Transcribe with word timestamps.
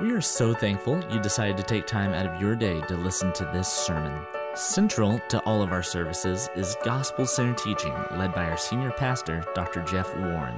We 0.00 0.12
are 0.12 0.20
so 0.20 0.54
thankful 0.54 1.02
you 1.10 1.18
decided 1.18 1.56
to 1.56 1.64
take 1.64 1.84
time 1.84 2.14
out 2.14 2.24
of 2.24 2.40
your 2.40 2.54
day 2.54 2.80
to 2.82 2.96
listen 2.96 3.32
to 3.32 3.44
this 3.46 3.66
sermon. 3.66 4.24
Central 4.54 5.18
to 5.28 5.40
all 5.40 5.60
of 5.60 5.72
our 5.72 5.82
services 5.82 6.48
is 6.54 6.76
gospel 6.84 7.26
centered 7.26 7.58
teaching 7.58 7.92
led 8.12 8.32
by 8.32 8.48
our 8.48 8.56
senior 8.56 8.92
pastor, 8.92 9.44
Dr. 9.56 9.82
Jeff 9.82 10.14
Warren. 10.16 10.56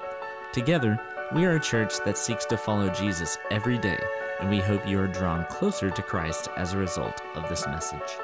Together, 0.53 1.01
we 1.35 1.47
are 1.47 1.57
a 1.57 1.61
church 1.61 1.95
that 2.05 2.19
seeks 2.19 2.45
to 2.47 2.59
follow 2.59 2.91
Jesus 2.91 3.39
every 3.51 3.79
day, 3.79 3.99
and 4.41 4.51
we 4.51 4.59
hope 4.59 4.87
you 4.87 5.01
are 5.01 5.09
drawn 5.09 5.47
closer 5.47 5.89
to 5.89 6.03
Christ 6.03 6.49
as 6.59 6.75
a 6.75 6.79
result 6.79 7.23
of 7.35 7.49
this 7.49 7.67
message. 7.67 8.19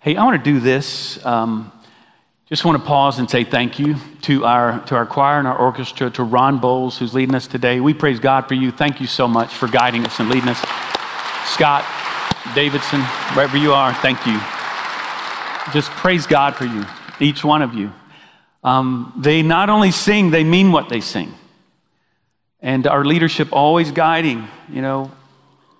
Hey, 0.00 0.16
I 0.16 0.24
want 0.24 0.42
to 0.42 0.50
do 0.50 0.60
this. 0.60 1.22
Um, 1.26 1.70
just 2.48 2.64
want 2.64 2.78
to 2.78 2.86
pause 2.86 3.18
and 3.18 3.28
say 3.28 3.44
thank 3.44 3.78
you 3.78 3.96
to 4.22 4.46
our, 4.46 4.80
to 4.86 4.94
our 4.94 5.04
choir 5.04 5.38
and 5.38 5.46
our 5.46 5.58
orchestra, 5.58 6.08
to 6.10 6.22
Ron 6.22 6.58
Bowles, 6.58 6.98
who's 6.98 7.12
leading 7.12 7.34
us 7.34 7.46
today. 7.46 7.78
We 7.78 7.92
praise 7.92 8.20
God 8.20 8.48
for 8.48 8.54
you. 8.54 8.70
Thank 8.70 9.02
you 9.02 9.06
so 9.06 9.28
much 9.28 9.52
for 9.52 9.68
guiding 9.68 10.06
us 10.06 10.18
and 10.18 10.30
leading 10.30 10.48
us. 10.48 10.58
Scott 11.44 11.84
Davidson, 12.54 13.02
wherever 13.34 13.58
you 13.58 13.74
are, 13.74 13.92
thank 13.92 14.24
you. 14.26 14.40
Just 15.74 15.90
praise 15.90 16.26
God 16.26 16.56
for 16.56 16.64
you, 16.64 16.86
each 17.20 17.44
one 17.44 17.60
of 17.60 17.74
you. 17.74 17.92
Um, 18.64 19.12
they 19.18 19.42
not 19.42 19.68
only 19.68 19.90
sing, 19.90 20.30
they 20.30 20.42
mean 20.42 20.72
what 20.72 20.88
they 20.88 21.02
sing. 21.02 21.34
And 22.60 22.86
our 22.86 23.04
leadership 23.04 23.52
always 23.52 23.92
guiding, 23.92 24.48
you 24.70 24.80
know, 24.80 25.12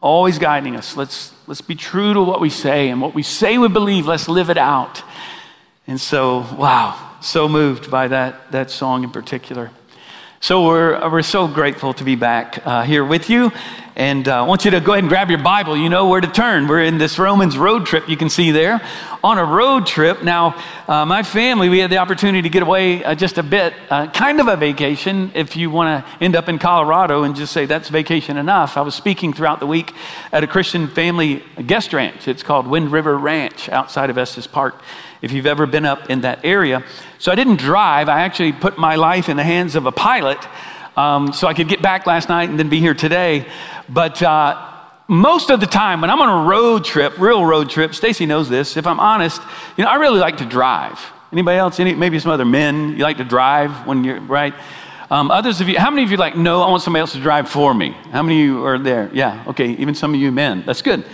always 0.02 0.38
guiding 0.38 0.76
us. 0.76 0.98
Let's, 0.98 1.32
let's 1.46 1.62
be 1.62 1.74
true 1.74 2.12
to 2.12 2.20
what 2.20 2.42
we 2.42 2.50
say, 2.50 2.90
and 2.90 3.00
what 3.00 3.14
we 3.14 3.22
say 3.22 3.56
we 3.56 3.68
believe, 3.68 4.06
let's 4.06 4.28
live 4.28 4.50
it 4.50 4.58
out. 4.58 5.02
And 5.88 5.98
so, 5.98 6.40
wow, 6.58 7.16
so 7.22 7.48
moved 7.48 7.90
by 7.90 8.08
that, 8.08 8.52
that 8.52 8.70
song 8.70 9.04
in 9.04 9.10
particular. 9.10 9.70
So 10.38 10.66
we're, 10.66 11.10
we're 11.10 11.22
so 11.22 11.48
grateful 11.48 11.94
to 11.94 12.04
be 12.04 12.14
back 12.14 12.60
uh, 12.66 12.82
here 12.82 13.02
with 13.02 13.30
you. 13.30 13.50
And 13.96 14.28
uh, 14.28 14.44
I 14.44 14.46
want 14.46 14.66
you 14.66 14.70
to 14.72 14.80
go 14.80 14.92
ahead 14.92 15.04
and 15.04 15.08
grab 15.08 15.30
your 15.30 15.42
Bible. 15.42 15.78
You 15.78 15.88
know 15.88 16.06
where 16.06 16.20
to 16.20 16.30
turn. 16.30 16.68
We're 16.68 16.82
in 16.82 16.98
this 16.98 17.18
Romans 17.18 17.56
road 17.56 17.86
trip 17.86 18.06
you 18.06 18.18
can 18.18 18.28
see 18.28 18.50
there. 18.50 18.82
On 19.24 19.38
a 19.38 19.44
road 19.44 19.86
trip. 19.86 20.22
Now, 20.22 20.62
uh, 20.86 21.06
my 21.06 21.22
family, 21.22 21.70
we 21.70 21.78
had 21.78 21.90
the 21.90 21.96
opportunity 21.96 22.42
to 22.42 22.50
get 22.50 22.62
away 22.62 23.02
uh, 23.02 23.14
just 23.14 23.38
a 23.38 23.42
bit, 23.42 23.72
uh, 23.88 24.08
kind 24.08 24.40
of 24.40 24.46
a 24.46 24.56
vacation. 24.56 25.32
If 25.34 25.56
you 25.56 25.70
want 25.70 26.04
to 26.04 26.24
end 26.24 26.36
up 26.36 26.50
in 26.50 26.58
Colorado 26.58 27.22
and 27.22 27.34
just 27.34 27.52
say 27.54 27.64
that's 27.64 27.88
vacation 27.88 28.36
enough. 28.36 28.76
I 28.76 28.82
was 28.82 28.94
speaking 28.94 29.32
throughout 29.32 29.58
the 29.58 29.66
week 29.66 29.94
at 30.32 30.44
a 30.44 30.46
Christian 30.46 30.86
family 30.86 31.42
guest 31.66 31.94
ranch. 31.94 32.28
It's 32.28 32.42
called 32.42 32.66
Wind 32.66 32.92
River 32.92 33.16
Ranch 33.16 33.70
outside 33.70 34.10
of 34.10 34.18
Estes 34.18 34.46
Park 34.46 34.74
if 35.22 35.32
you've 35.32 35.46
ever 35.46 35.66
been 35.66 35.84
up 35.84 36.10
in 36.10 36.20
that 36.22 36.44
area. 36.44 36.84
So 37.18 37.32
I 37.32 37.34
didn't 37.34 37.56
drive. 37.56 38.08
I 38.08 38.20
actually 38.20 38.52
put 38.52 38.78
my 38.78 38.96
life 38.96 39.28
in 39.28 39.36
the 39.36 39.44
hands 39.44 39.76
of 39.76 39.86
a 39.86 39.92
pilot 39.92 40.38
um, 40.96 41.32
so 41.32 41.46
I 41.46 41.54
could 41.54 41.68
get 41.68 41.80
back 41.80 42.06
last 42.06 42.28
night 42.28 42.50
and 42.50 42.58
then 42.58 42.68
be 42.68 42.80
here 42.80 42.94
today. 42.94 43.46
But 43.88 44.22
uh, 44.22 44.74
most 45.06 45.50
of 45.50 45.60
the 45.60 45.66
time 45.66 46.00
when 46.00 46.10
I'm 46.10 46.20
on 46.20 46.44
a 46.44 46.48
road 46.48 46.84
trip, 46.84 47.18
real 47.18 47.44
road 47.44 47.70
trip, 47.70 47.94
Stacy 47.94 48.26
knows 48.26 48.48
this. 48.48 48.76
If 48.76 48.86
I'm 48.86 49.00
honest, 49.00 49.40
you 49.76 49.84
know, 49.84 49.90
I 49.90 49.96
really 49.96 50.18
like 50.18 50.38
to 50.38 50.44
drive. 50.44 51.00
Anybody 51.32 51.58
else? 51.58 51.78
Any, 51.78 51.94
maybe 51.94 52.18
some 52.18 52.32
other 52.32 52.44
men. 52.44 52.96
You 52.96 53.04
like 53.04 53.18
to 53.18 53.24
drive 53.24 53.86
when 53.86 54.02
you're 54.02 54.20
right. 54.20 54.54
Um, 55.10 55.30
others 55.30 55.60
of 55.62 55.68
you, 55.68 55.78
how 55.78 55.90
many 55.90 56.02
of 56.02 56.10
you 56.10 56.18
like, 56.18 56.36
no, 56.36 56.62
I 56.62 56.68
want 56.68 56.82
somebody 56.82 57.00
else 57.00 57.12
to 57.12 57.20
drive 57.20 57.48
for 57.48 57.72
me? 57.72 57.92
How 58.10 58.22
many 58.22 58.40
of 58.40 58.46
you 58.46 58.66
are 58.66 58.78
there? 58.78 59.10
Yeah, 59.14 59.42
okay, 59.48 59.70
even 59.70 59.94
some 59.94 60.12
of 60.12 60.20
you 60.20 60.30
men. 60.30 60.64
That's 60.66 60.82
good. 60.82 61.04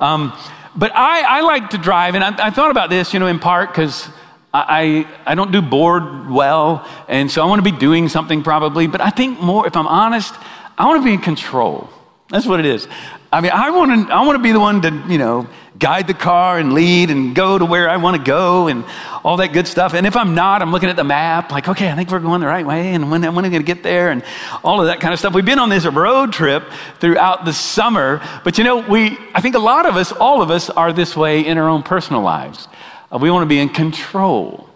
Um, 0.00 0.32
but 0.76 0.94
I, 0.94 1.38
I 1.38 1.40
like 1.42 1.70
to 1.70 1.78
drive, 1.78 2.14
and 2.14 2.24
I, 2.24 2.46
I 2.46 2.50
thought 2.50 2.70
about 2.70 2.90
this, 2.90 3.14
you 3.14 3.20
know, 3.20 3.26
in 3.26 3.38
part 3.38 3.70
because 3.70 4.08
I, 4.52 5.06
I 5.26 5.34
don't 5.34 5.50
do 5.50 5.60
bored 5.60 6.30
well, 6.30 6.88
and 7.08 7.30
so 7.30 7.42
I 7.42 7.46
want 7.46 7.64
to 7.64 7.70
be 7.70 7.76
doing 7.76 8.08
something 8.08 8.42
probably, 8.42 8.86
but 8.86 9.00
I 9.00 9.10
think 9.10 9.40
more, 9.40 9.66
if 9.66 9.76
I'm 9.76 9.86
honest, 9.86 10.34
I 10.78 10.86
want 10.86 11.00
to 11.00 11.04
be 11.04 11.12
in 11.12 11.20
control. 11.20 11.88
That's 12.28 12.46
what 12.46 12.60
it 12.60 12.66
is. 12.66 12.88
I 13.32 13.40
mean, 13.40 13.50
I 13.52 13.70
want 13.70 14.08
to, 14.08 14.14
I 14.14 14.24
want 14.24 14.36
to 14.36 14.42
be 14.42 14.52
the 14.52 14.60
one 14.60 14.80
to, 14.82 14.90
you 15.08 15.18
know, 15.18 15.48
guide 15.84 16.06
the 16.06 16.14
car 16.14 16.56
and 16.56 16.72
lead 16.72 17.10
and 17.10 17.34
go 17.34 17.58
to 17.58 17.64
where 17.66 17.90
I 17.90 17.98
want 17.98 18.16
to 18.16 18.22
go 18.22 18.68
and 18.68 18.86
all 19.22 19.36
that 19.36 19.52
good 19.52 19.66
stuff. 19.66 19.92
And 19.92 20.06
if 20.06 20.16
I'm 20.16 20.34
not, 20.34 20.62
I'm 20.62 20.72
looking 20.72 20.88
at 20.88 20.96
the 20.96 21.04
map, 21.04 21.52
like, 21.52 21.68
okay, 21.68 21.90
I 21.90 21.94
think 21.94 22.10
we're 22.10 22.20
going 22.20 22.40
the 22.40 22.46
right 22.46 22.64
way, 22.64 22.94
and 22.94 23.10
when, 23.10 23.20
when 23.20 23.44
am 23.44 23.44
I 23.44 23.50
going 23.50 23.60
to 23.60 23.66
get 23.66 23.82
there, 23.82 24.08
and 24.10 24.24
all 24.62 24.80
of 24.80 24.86
that 24.86 25.00
kind 25.00 25.12
of 25.12 25.18
stuff. 25.18 25.34
We've 25.34 25.44
been 25.44 25.58
on 25.58 25.68
this 25.68 25.84
road 25.84 26.32
trip 26.32 26.62
throughout 27.00 27.44
the 27.44 27.52
summer, 27.52 28.22
but 28.44 28.56
you 28.56 28.64
know, 28.64 28.78
we, 28.78 29.18
I 29.34 29.42
think 29.42 29.56
a 29.56 29.58
lot 29.58 29.84
of 29.84 29.96
us, 29.96 30.10
all 30.10 30.40
of 30.40 30.50
us, 30.50 30.70
are 30.70 30.90
this 30.90 31.14
way 31.14 31.44
in 31.44 31.58
our 31.58 31.68
own 31.68 31.82
personal 31.82 32.22
lives. 32.22 32.66
Uh, 33.12 33.18
we 33.18 33.30
want 33.30 33.42
to 33.42 33.46
be 33.46 33.58
in 33.58 33.68
control. 33.68 34.66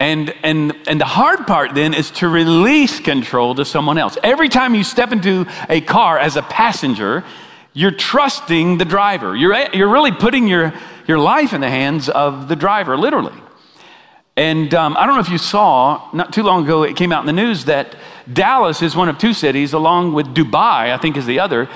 And, 0.00 0.34
and, 0.42 0.76
and 0.88 1.00
the 1.00 1.04
hard 1.04 1.46
part 1.46 1.76
then 1.76 1.94
is 1.94 2.10
to 2.12 2.28
release 2.28 2.98
control 2.98 3.54
to 3.54 3.64
someone 3.64 3.98
else. 3.98 4.18
Every 4.24 4.48
time 4.48 4.74
you 4.74 4.82
step 4.82 5.12
into 5.12 5.46
a 5.68 5.80
car 5.80 6.18
as 6.18 6.34
a 6.34 6.42
passenger, 6.42 7.22
you're 7.80 7.90
trusting 7.90 8.76
the 8.76 8.84
driver. 8.84 9.34
You're, 9.34 9.56
you're 9.74 9.88
really 9.88 10.12
putting 10.12 10.46
your, 10.46 10.74
your 11.06 11.18
life 11.18 11.54
in 11.54 11.62
the 11.62 11.70
hands 11.70 12.10
of 12.10 12.46
the 12.46 12.54
driver, 12.54 12.94
literally. 12.94 13.32
And 14.36 14.74
um, 14.74 14.98
I 14.98 15.06
don't 15.06 15.14
know 15.14 15.22
if 15.22 15.30
you 15.30 15.38
saw, 15.38 16.10
not 16.12 16.30
too 16.30 16.42
long 16.42 16.64
ago, 16.64 16.82
it 16.82 16.94
came 16.94 17.10
out 17.10 17.20
in 17.20 17.26
the 17.26 17.32
news 17.32 17.64
that 17.64 17.96
Dallas 18.30 18.82
is 18.82 18.94
one 18.94 19.08
of 19.08 19.16
two 19.16 19.32
cities, 19.32 19.72
along 19.72 20.12
with 20.12 20.26
Dubai, 20.26 20.92
I 20.92 20.98
think 20.98 21.16
is 21.16 21.24
the 21.24 21.40
other, 21.40 21.70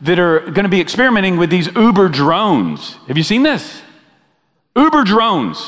that 0.00 0.18
are 0.18 0.40
going 0.40 0.64
to 0.64 0.70
be 0.70 0.80
experimenting 0.80 1.36
with 1.36 1.50
these 1.50 1.68
Uber 1.76 2.08
drones. 2.08 2.94
Have 3.06 3.18
you 3.18 3.22
seen 3.22 3.42
this? 3.42 3.82
Uber 4.74 5.04
drones, 5.04 5.58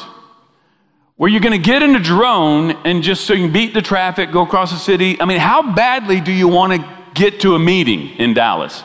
where 1.16 1.30
you're 1.30 1.42
going 1.42 1.60
to 1.60 1.70
get 1.70 1.82
in 1.82 1.94
a 1.94 2.00
drone 2.02 2.70
and 2.86 3.02
just 3.02 3.26
so 3.26 3.34
you 3.34 3.44
can 3.44 3.52
beat 3.52 3.74
the 3.74 3.82
traffic, 3.82 4.32
go 4.32 4.40
across 4.42 4.70
the 4.72 4.78
city. 4.78 5.20
I 5.20 5.26
mean, 5.26 5.38
how 5.38 5.74
badly 5.74 6.22
do 6.22 6.32
you 6.32 6.48
want 6.48 6.72
to 6.72 6.98
get 7.12 7.40
to 7.40 7.54
a 7.54 7.58
meeting 7.58 8.16
in 8.16 8.32
Dallas? 8.32 8.82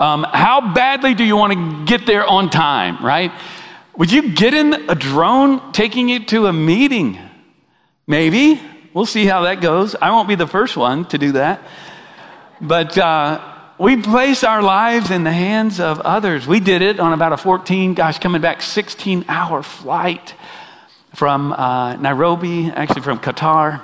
Um, 0.00 0.24
how 0.24 0.72
badly 0.72 1.12
do 1.12 1.22
you 1.22 1.36
want 1.36 1.52
to 1.52 1.84
get 1.84 2.06
there 2.06 2.24
on 2.24 2.48
time, 2.48 3.04
right? 3.04 3.30
Would 3.98 4.10
you 4.10 4.32
get 4.32 4.54
in 4.54 4.88
a 4.88 4.94
drone 4.94 5.72
taking 5.72 6.08
you 6.08 6.24
to 6.24 6.46
a 6.46 6.54
meeting? 6.54 7.18
Maybe. 8.06 8.58
We'll 8.94 9.04
see 9.04 9.26
how 9.26 9.42
that 9.42 9.60
goes. 9.60 9.94
I 10.00 10.10
won't 10.10 10.26
be 10.26 10.36
the 10.36 10.46
first 10.46 10.74
one 10.74 11.04
to 11.08 11.18
do 11.18 11.32
that. 11.32 11.62
But 12.62 12.96
uh, 12.96 13.46
we 13.78 14.00
place 14.00 14.42
our 14.42 14.62
lives 14.62 15.10
in 15.10 15.22
the 15.24 15.32
hands 15.32 15.80
of 15.80 16.00
others. 16.00 16.46
We 16.46 16.60
did 16.60 16.80
it 16.80 16.98
on 16.98 17.12
about 17.12 17.34
a 17.34 17.36
14, 17.36 17.92
gosh, 17.92 18.18
coming 18.18 18.40
back 18.40 18.62
16 18.62 19.26
hour 19.28 19.62
flight 19.62 20.34
from 21.14 21.52
uh, 21.52 21.96
Nairobi, 21.96 22.70
actually 22.70 23.02
from 23.02 23.18
Qatar 23.18 23.82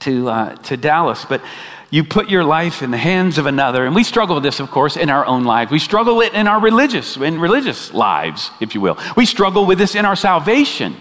to, 0.00 0.28
uh, 0.28 0.56
to 0.56 0.76
Dallas. 0.76 1.24
But 1.24 1.42
you 1.90 2.04
put 2.04 2.28
your 2.28 2.44
life 2.44 2.82
in 2.82 2.90
the 2.90 2.98
hands 2.98 3.38
of 3.38 3.46
another. 3.46 3.86
And 3.86 3.94
we 3.94 4.04
struggle 4.04 4.34
with 4.34 4.44
this, 4.44 4.60
of 4.60 4.70
course, 4.70 4.96
in 4.96 5.08
our 5.08 5.24
own 5.24 5.44
lives. 5.44 5.70
We 5.70 5.78
struggle 5.78 6.20
it 6.20 6.34
in 6.34 6.46
our 6.46 6.60
religious, 6.60 7.16
in 7.16 7.40
religious 7.40 7.94
lives, 7.94 8.50
if 8.60 8.74
you 8.74 8.80
will. 8.80 8.98
We 9.16 9.24
struggle 9.24 9.64
with 9.64 9.78
this 9.78 9.94
in 9.94 10.04
our 10.04 10.16
salvation. 10.16 10.96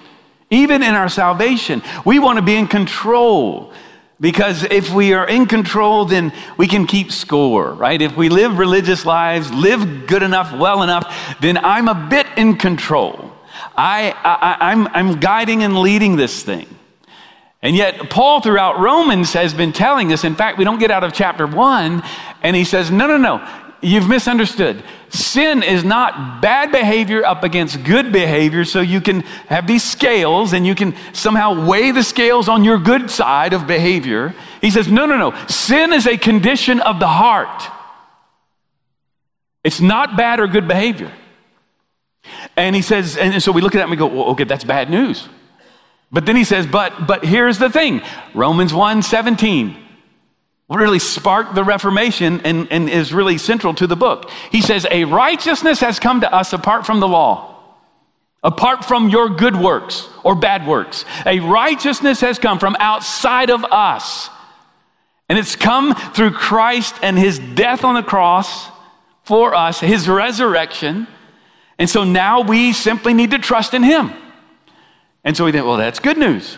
Even 0.49 0.83
in 0.83 0.95
our 0.95 1.09
salvation, 1.09 1.81
we 2.05 2.19
want 2.19 2.37
to 2.37 2.41
be 2.41 2.55
in 2.55 2.67
control. 2.67 3.73
Because 4.19 4.63
if 4.63 4.89
we 4.91 5.13
are 5.13 5.27
in 5.27 5.45
control, 5.45 6.05
then 6.05 6.31
we 6.57 6.67
can 6.67 6.87
keep 6.87 7.11
score, 7.11 7.71
right? 7.73 8.01
If 8.01 8.15
we 8.15 8.29
live 8.29 8.57
religious 8.57 9.05
lives, 9.05 9.51
live 9.51 10.07
good 10.07 10.23
enough, 10.23 10.57
well 10.57 10.83
enough, 10.83 11.37
then 11.41 11.57
I'm 11.57 11.87
a 11.87 12.07
bit 12.09 12.25
in 12.37 12.55
control. 12.55 13.31
I, 13.75 14.11
I, 14.23 14.71
I'm, 14.71 14.87
I'm 14.87 15.19
guiding 15.19 15.63
and 15.63 15.79
leading 15.81 16.15
this 16.15 16.43
thing. 16.43 16.76
And 17.62 17.75
yet, 17.75 18.12
Paul 18.12 18.40
throughout 18.40 18.79
Romans 18.79 19.34
has 19.34 19.53
been 19.53 19.73
telling 19.73 20.13
us, 20.13 20.23
in 20.23 20.35
fact, 20.35 20.59
we 20.59 20.63
don't 20.63 20.79
get 20.79 20.91
out 20.91 21.03
of 21.03 21.12
chapter 21.12 21.47
one, 21.47 22.03
and 22.44 22.56
he 22.56 22.63
says, 22.63 22.91
no, 22.91 23.07
no, 23.07 23.18
no, 23.18 23.47
you've 23.81 24.07
misunderstood. 24.07 24.84
Sin 25.09 25.63
is 25.63 25.84
not 25.84 26.40
bad 26.40 26.72
behavior 26.72 27.25
up 27.25 27.44
against 27.44 27.84
good 27.84 28.12
behavior, 28.12 28.63
so 28.63 28.79
you 28.79 29.01
can 29.01 29.22
have 29.47 29.66
these 29.66 29.84
scales 29.84 30.53
and 30.53 30.67
you 30.67 30.75
can 30.75 30.96
somehow 31.13 31.66
weigh 31.67 31.91
the 31.91 32.03
scales 32.03 32.47
on 32.47 32.63
your 32.63 32.78
good 32.78 33.09
side 33.09 33.53
of 33.53 33.66
behavior. 33.66 34.35
He 34.62 34.69
says, 34.69 34.88
no, 34.88 35.07
no, 35.07 35.17
no. 35.17 35.35
Sin 35.47 35.94
is 35.94 36.06
a 36.06 36.17
condition 36.17 36.79
of 36.79 36.99
the 36.99 37.08
heart, 37.08 37.64
it's 39.64 39.81
not 39.81 40.16
bad 40.16 40.40
or 40.40 40.47
good 40.47 40.67
behavior. 40.67 41.11
And 42.55 42.76
he 42.76 42.81
says, 42.81 43.17
and 43.17 43.41
so 43.41 43.52
we 43.52 43.61
look 43.61 43.73
at 43.73 43.79
that 43.79 43.84
and 43.84 43.91
we 43.91 43.97
go, 43.97 44.08
well, 44.08 44.26
okay, 44.31 44.43
that's 44.43 44.64
bad 44.64 44.90
news. 44.90 45.28
But 46.11 46.25
then 46.25 46.35
he 46.35 46.43
says, 46.43 46.65
but, 46.65 47.05
but 47.05 47.25
here's 47.25 47.59
the 47.59 47.69
thing 47.69 48.01
Romans 48.33 48.73
1 48.73 49.01
17 49.01 49.83
really 50.69 50.99
sparked 50.99 51.55
the 51.55 51.63
Reformation 51.63 52.41
and, 52.41 52.67
and 52.71 52.89
is 52.89 53.13
really 53.13 53.37
central 53.37 53.73
to 53.75 53.87
the 53.87 53.95
book. 53.95 54.29
He 54.51 54.61
says, 54.61 54.85
A 54.91 55.05
righteousness 55.05 55.79
has 55.79 55.99
come 55.99 56.21
to 56.21 56.33
us 56.33 56.51
apart 56.51 56.85
from 56.85 56.99
the 56.99 57.07
law, 57.07 57.63
apart 58.43 58.83
from 58.83 59.09
your 59.09 59.29
good 59.29 59.55
works 59.55 60.09
or 60.23 60.35
bad 60.35 60.67
works. 60.67 61.05
A 61.25 61.39
righteousness 61.39 62.19
has 62.21 62.37
come 62.37 62.59
from 62.59 62.75
outside 62.79 63.49
of 63.49 63.63
us. 63.65 64.29
And 65.29 65.37
it's 65.37 65.55
come 65.57 65.93
through 65.93 66.31
Christ 66.31 66.95
and 67.01 67.17
his 67.17 67.39
death 67.39 67.83
on 67.83 67.95
the 67.95 68.03
cross 68.03 68.69
for 69.23 69.53
us, 69.53 69.81
his 69.81 70.07
resurrection. 70.07 71.07
And 71.77 71.89
so 71.89 72.05
now 72.05 72.41
we 72.41 72.71
simply 72.71 73.13
need 73.13 73.31
to 73.31 73.39
trust 73.39 73.73
in 73.73 73.83
him. 73.83 74.13
And 75.28 75.35
so 75.35 75.44
we 75.44 75.52
think, 75.52 75.66
well, 75.66 75.76
that's 75.76 76.00
good 76.00 76.18
news. 76.18 76.58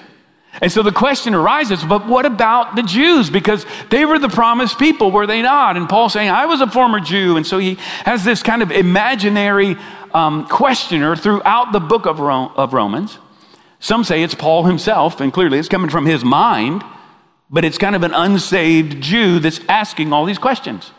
And 0.62 0.72
so 0.72 0.84
the 0.84 0.92
question 0.92 1.34
arises, 1.34 1.84
but 1.84 2.06
what 2.06 2.28
about 2.28 2.76
the 2.76 2.84
Jews? 2.84 3.32
Because 3.32 3.66
they 3.90 4.06
were 4.06 4.20
the 4.20 4.30
promised 4.30 4.78
people, 4.78 5.10
were 5.10 5.26
they 5.26 5.42
not? 5.42 5.76
And 5.76 5.90
Paul's 5.90 6.14
saying, 6.14 6.30
I 6.30 6.46
was 6.46 6.62
a 6.62 6.68
former 6.68 7.00
Jew. 7.00 7.36
And 7.36 7.48
so 7.48 7.58
he 7.58 7.80
has 8.06 8.24
this 8.24 8.44
kind 8.44 8.62
of 8.62 8.72
imaginary 8.72 9.76
um, 10.14 10.48
questioner 10.48 11.16
throughout 11.16 11.72
the 11.72 11.80
book 11.80 12.06
of, 12.06 12.20
Ro- 12.20 12.52
of 12.56 12.74
Romans. 12.74 13.18
Some 13.80 14.04
say 14.04 14.22
it's 14.22 14.36
Paul 14.36 14.66
himself, 14.66 15.20
and 15.20 15.34
clearly 15.34 15.58
it's 15.58 15.68
coming 15.68 15.90
from 15.90 16.06
his 16.06 16.24
mind, 16.24 16.84
but 17.50 17.66
it's 17.66 17.80
kind 17.80 17.96
of 17.96 18.04
an 18.04 18.14
unsaved 18.14 19.02
Jew 19.02 19.40
that's 19.40 19.62
asking 19.68 20.14
all 20.14 20.26
these 20.26 20.38
questions. 20.38 20.92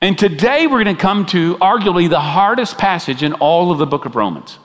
And 0.00 0.18
today 0.18 0.66
we're 0.66 0.82
going 0.82 0.96
to 0.96 1.00
come 1.00 1.24
to 1.26 1.56
arguably 1.58 2.10
the 2.10 2.18
hardest 2.18 2.78
passage 2.78 3.22
in 3.22 3.34
all 3.34 3.70
of 3.70 3.78
the 3.78 3.86
book 3.86 4.06
of 4.06 4.16
Romans. 4.16 4.58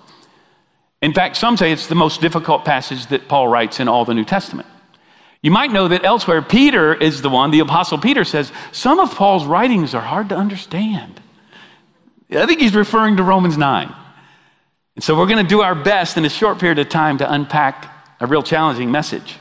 In 1.06 1.14
fact, 1.14 1.38
some 1.38 1.56
say 1.56 1.72
it's 1.72 1.86
the 1.86 1.94
most 1.94 2.20
difficult 2.20 2.66
passage 2.66 3.06
that 3.08 3.28
Paul 3.28 3.48
writes 3.48 3.80
in 3.80 3.88
all 3.88 4.06
the 4.06 4.16
New 4.16 4.26
Testament. 4.26 4.68
You 5.44 5.52
might 5.52 5.72
know 5.72 5.88
that 5.88 6.04
elsewhere, 6.04 6.42
Peter 6.42 6.96
is 6.96 7.22
the 7.22 7.30
one, 7.30 7.52
the 7.52 7.60
Apostle 7.60 8.00
Peter 8.00 8.24
says, 8.24 8.52
some 8.72 9.00
of 9.00 9.14
Paul's 9.14 9.46
writings 9.46 9.94
are 9.94 10.02
hard 10.02 10.30
to 10.30 10.36
understand. 10.36 11.22
I 12.32 12.48
think 12.48 12.60
he's 12.60 12.74
referring 12.74 13.18
to 13.18 13.24
Romans 13.24 13.56
9. 13.56 13.96
And 14.96 15.04
so 15.04 15.16
we're 15.16 15.28
going 15.28 15.46
to 15.46 15.48
do 15.48 15.62
our 15.62 15.76
best 15.76 16.18
in 16.18 16.26
a 16.26 16.30
short 16.30 16.58
period 16.58 16.80
of 16.80 16.90
time 16.90 17.20
to 17.20 17.32
unpack 17.32 17.88
a 18.20 18.26
real 18.26 18.42
challenging 18.42 18.90
message. 18.90 19.38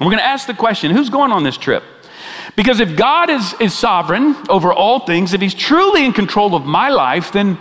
we're 0.00 0.06
going 0.06 0.18
to 0.18 0.24
ask 0.24 0.48
the 0.48 0.54
question 0.54 0.90
who's 0.90 1.08
going 1.08 1.30
on 1.30 1.44
this 1.44 1.56
trip? 1.56 1.84
Because 2.56 2.80
if 2.80 2.96
God 2.96 3.30
is, 3.30 3.54
is 3.60 3.78
sovereign 3.78 4.34
over 4.48 4.72
all 4.72 5.06
things, 5.06 5.34
if 5.34 5.40
He's 5.40 5.54
truly 5.54 6.04
in 6.04 6.12
control 6.12 6.56
of 6.56 6.64
my 6.64 6.88
life, 6.88 7.30
then 7.30 7.58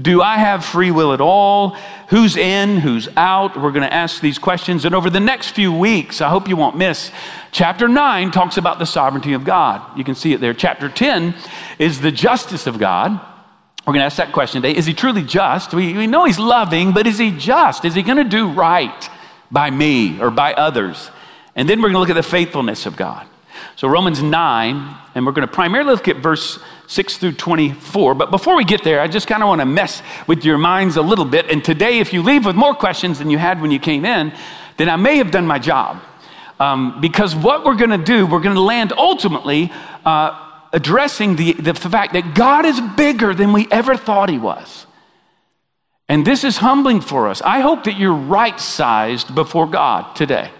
do 0.00 0.22
I 0.22 0.38
have 0.38 0.64
free 0.64 0.90
will 0.90 1.12
at 1.12 1.20
all? 1.20 1.76
Who's 2.08 2.36
in? 2.36 2.78
Who's 2.78 3.08
out? 3.16 3.60
We're 3.60 3.72
going 3.72 3.82
to 3.82 3.92
ask 3.92 4.22
these 4.22 4.38
questions. 4.38 4.86
And 4.86 4.94
over 4.94 5.10
the 5.10 5.20
next 5.20 5.50
few 5.50 5.70
weeks, 5.70 6.22
I 6.22 6.30
hope 6.30 6.48
you 6.48 6.56
won't 6.56 6.76
miss, 6.76 7.10
chapter 7.50 7.88
9 7.88 8.30
talks 8.30 8.56
about 8.56 8.78
the 8.78 8.86
sovereignty 8.86 9.34
of 9.34 9.44
God. 9.44 9.82
You 9.98 10.04
can 10.04 10.14
see 10.14 10.32
it 10.32 10.40
there. 10.40 10.54
Chapter 10.54 10.88
10 10.88 11.34
is 11.78 12.00
the 12.00 12.10
justice 12.10 12.66
of 12.66 12.78
God. 12.78 13.20
We're 13.86 13.92
going 13.92 14.00
to 14.00 14.06
ask 14.06 14.16
that 14.16 14.32
question 14.32 14.62
today. 14.62 14.78
Is 14.78 14.86
he 14.86 14.94
truly 14.94 15.24
just? 15.24 15.74
We, 15.74 15.92
we 15.92 16.06
know 16.06 16.24
he's 16.24 16.38
loving, 16.38 16.92
but 16.92 17.06
is 17.06 17.18
he 17.18 17.30
just? 17.30 17.84
Is 17.84 17.94
he 17.94 18.02
going 18.02 18.16
to 18.16 18.24
do 18.24 18.50
right 18.50 19.10
by 19.50 19.70
me 19.70 20.18
or 20.20 20.30
by 20.30 20.54
others? 20.54 21.10
And 21.54 21.68
then 21.68 21.82
we're 21.82 21.88
going 21.88 21.94
to 21.94 22.00
look 22.00 22.10
at 22.10 22.14
the 22.14 22.22
faithfulness 22.22 22.86
of 22.86 22.96
God. 22.96 23.26
So, 23.76 23.88
Romans 23.88 24.22
9, 24.22 24.96
and 25.14 25.26
we're 25.26 25.32
going 25.32 25.46
to 25.46 25.52
primarily 25.52 25.92
look 25.92 26.08
at 26.08 26.16
verse 26.16 26.58
6 26.86 27.16
through 27.18 27.32
24. 27.32 28.14
But 28.14 28.30
before 28.30 28.56
we 28.56 28.64
get 28.64 28.84
there, 28.84 29.00
I 29.00 29.08
just 29.08 29.26
kind 29.26 29.42
of 29.42 29.48
want 29.48 29.60
to 29.60 29.66
mess 29.66 30.02
with 30.26 30.44
your 30.44 30.58
minds 30.58 30.96
a 30.96 31.02
little 31.02 31.24
bit. 31.24 31.50
And 31.50 31.64
today, 31.64 31.98
if 31.98 32.12
you 32.12 32.22
leave 32.22 32.44
with 32.44 32.56
more 32.56 32.74
questions 32.74 33.18
than 33.18 33.30
you 33.30 33.38
had 33.38 33.60
when 33.60 33.70
you 33.70 33.78
came 33.78 34.04
in, 34.04 34.32
then 34.76 34.88
I 34.88 34.96
may 34.96 35.16
have 35.18 35.30
done 35.30 35.46
my 35.46 35.58
job. 35.58 36.00
Um, 36.60 37.00
because 37.00 37.34
what 37.34 37.64
we're 37.64 37.76
going 37.76 37.90
to 37.90 37.98
do, 37.98 38.26
we're 38.26 38.40
going 38.40 38.54
to 38.54 38.60
land 38.60 38.92
ultimately 38.92 39.72
uh, 40.04 40.38
addressing 40.72 41.36
the, 41.36 41.52
the 41.54 41.74
fact 41.74 42.12
that 42.12 42.34
God 42.34 42.64
is 42.64 42.80
bigger 42.96 43.34
than 43.34 43.52
we 43.52 43.66
ever 43.70 43.96
thought 43.96 44.28
He 44.28 44.38
was. 44.38 44.86
And 46.08 46.26
this 46.26 46.44
is 46.44 46.58
humbling 46.58 47.00
for 47.00 47.28
us. 47.28 47.40
I 47.42 47.60
hope 47.60 47.84
that 47.84 47.98
you're 47.98 48.12
right 48.12 48.58
sized 48.60 49.34
before 49.34 49.66
God 49.66 50.14
today. 50.14 50.50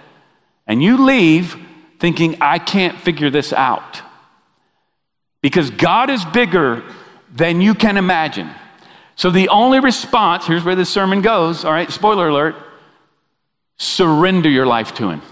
And 0.66 0.82
you 0.82 1.04
leave 1.04 1.56
thinking, 2.02 2.36
I 2.40 2.58
can't 2.58 3.00
figure 3.00 3.30
this 3.30 3.52
out. 3.52 4.02
Because 5.40 5.70
God 5.70 6.10
is 6.10 6.24
bigger 6.24 6.82
than 7.32 7.60
you 7.60 7.76
can 7.76 7.96
imagine. 7.96 8.50
So 9.14 9.30
the 9.30 9.48
only 9.50 9.78
response, 9.78 10.48
here's 10.48 10.64
where 10.64 10.74
this 10.74 10.90
sermon 10.90 11.22
goes, 11.22 11.64
all 11.64 11.70
right, 11.70 11.88
spoiler 11.88 12.28
alert 12.28 12.56
surrender 13.76 14.48
your 14.48 14.66
life 14.66 14.94
to 14.94 15.10
Him. 15.10 15.22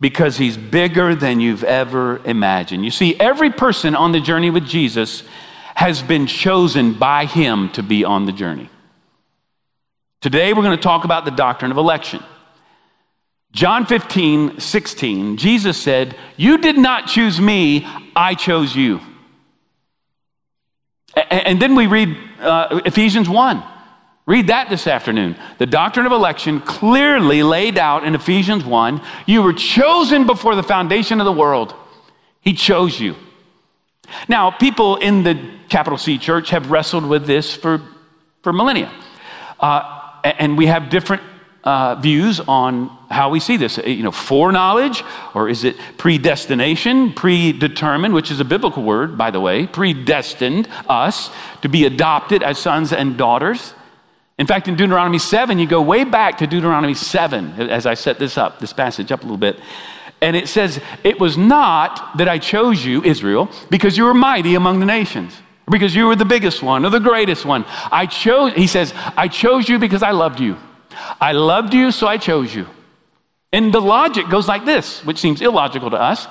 Because 0.00 0.36
He's 0.36 0.56
bigger 0.56 1.14
than 1.14 1.38
you've 1.38 1.62
ever 1.62 2.20
imagined. 2.24 2.84
You 2.84 2.90
see, 2.90 3.14
every 3.20 3.50
person 3.50 3.94
on 3.94 4.10
the 4.10 4.20
journey 4.20 4.50
with 4.50 4.66
Jesus 4.66 5.22
has 5.76 6.02
been 6.02 6.26
chosen 6.26 6.92
by 6.92 7.24
Him 7.24 7.70
to 7.70 7.84
be 7.84 8.04
on 8.04 8.26
the 8.26 8.32
journey. 8.32 8.68
Today, 10.20 10.52
we're 10.52 10.64
going 10.64 10.76
to 10.76 10.82
talk 10.82 11.04
about 11.04 11.24
the 11.24 11.30
doctrine 11.30 11.70
of 11.70 11.76
election. 11.76 12.20
John 13.56 13.86
15, 13.86 14.60
16, 14.60 15.38
Jesus 15.38 15.80
said, 15.80 16.14
You 16.36 16.58
did 16.58 16.76
not 16.76 17.06
choose 17.06 17.40
me, 17.40 17.86
I 18.14 18.34
chose 18.34 18.76
you. 18.76 19.00
And 21.30 21.60
then 21.60 21.74
we 21.74 21.86
read 21.86 22.18
uh, 22.38 22.82
Ephesians 22.84 23.30
1. 23.30 23.64
Read 24.26 24.48
that 24.48 24.68
this 24.68 24.86
afternoon. 24.86 25.36
The 25.56 25.64
doctrine 25.64 26.04
of 26.04 26.12
election 26.12 26.60
clearly 26.60 27.42
laid 27.42 27.78
out 27.78 28.04
in 28.04 28.14
Ephesians 28.14 28.62
1. 28.62 29.00
You 29.24 29.40
were 29.40 29.54
chosen 29.54 30.26
before 30.26 30.54
the 30.54 30.62
foundation 30.62 31.18
of 31.18 31.24
the 31.24 31.32
world. 31.32 31.74
He 32.42 32.52
chose 32.52 33.00
you. 33.00 33.16
Now, 34.28 34.50
people 34.50 34.96
in 34.96 35.22
the 35.22 35.50
capital 35.70 35.96
C 35.96 36.18
church 36.18 36.50
have 36.50 36.70
wrestled 36.70 37.06
with 37.06 37.26
this 37.26 37.56
for, 37.56 37.80
for 38.42 38.52
millennia. 38.52 38.92
Uh, 39.58 40.10
and 40.22 40.58
we 40.58 40.66
have 40.66 40.90
different 40.90 41.22
uh, 41.64 41.94
views 41.94 42.38
on 42.40 42.95
how 43.10 43.30
we 43.30 43.40
see 43.40 43.56
this. 43.56 43.78
Uh, 43.78 43.82
you 43.82 44.02
know, 44.02 44.10
foreknowledge, 44.10 45.04
or 45.34 45.48
is 45.48 45.64
it 45.64 45.76
predestination, 45.98 47.12
predetermined, 47.12 48.14
which 48.14 48.30
is 48.30 48.40
a 48.40 48.44
biblical 48.44 48.82
word, 48.82 49.16
by 49.16 49.30
the 49.30 49.40
way, 49.40 49.66
predestined 49.66 50.68
us 50.88 51.30
to 51.62 51.68
be 51.68 51.84
adopted 51.84 52.42
as 52.42 52.58
sons 52.58 52.92
and 52.92 53.16
daughters. 53.16 53.74
In 54.38 54.46
fact, 54.46 54.68
in 54.68 54.76
Deuteronomy 54.76 55.18
7, 55.18 55.58
you 55.58 55.66
go 55.66 55.80
way 55.80 56.04
back 56.04 56.38
to 56.38 56.46
Deuteronomy 56.46 56.94
7 56.94 57.70
as 57.70 57.86
I 57.86 57.94
set 57.94 58.18
this 58.18 58.36
up, 58.36 58.58
this 58.58 58.72
passage 58.72 59.10
up 59.10 59.20
a 59.20 59.22
little 59.22 59.38
bit. 59.38 59.58
And 60.20 60.36
it 60.36 60.48
says, 60.48 60.80
It 61.04 61.20
was 61.20 61.36
not 61.36 62.16
that 62.18 62.28
I 62.28 62.38
chose 62.38 62.84
you, 62.84 63.02
Israel, 63.02 63.50
because 63.70 63.96
you 63.96 64.04
were 64.04 64.14
mighty 64.14 64.54
among 64.54 64.80
the 64.80 64.86
nations, 64.86 65.34
because 65.70 65.94
you 65.94 66.06
were 66.06 66.16
the 66.16 66.24
biggest 66.24 66.62
one 66.62 66.84
or 66.84 66.90
the 66.90 67.00
greatest 67.00 67.44
one. 67.44 67.64
I 67.90 68.06
chose, 68.06 68.52
he 68.54 68.66
says, 68.66 68.92
I 69.16 69.28
chose 69.28 69.68
you 69.68 69.78
because 69.78 70.02
I 70.02 70.10
loved 70.10 70.40
you. 70.40 70.56
I 71.20 71.32
loved 71.32 71.74
you, 71.74 71.90
so 71.90 72.06
I 72.06 72.16
chose 72.16 72.54
you. 72.54 72.66
And 73.52 73.72
the 73.72 73.80
logic 73.80 74.28
goes 74.28 74.48
like 74.48 74.64
this, 74.64 75.04
which 75.04 75.18
seems 75.18 75.40
illogical 75.40 75.90
to 75.90 76.00
us 76.00 76.26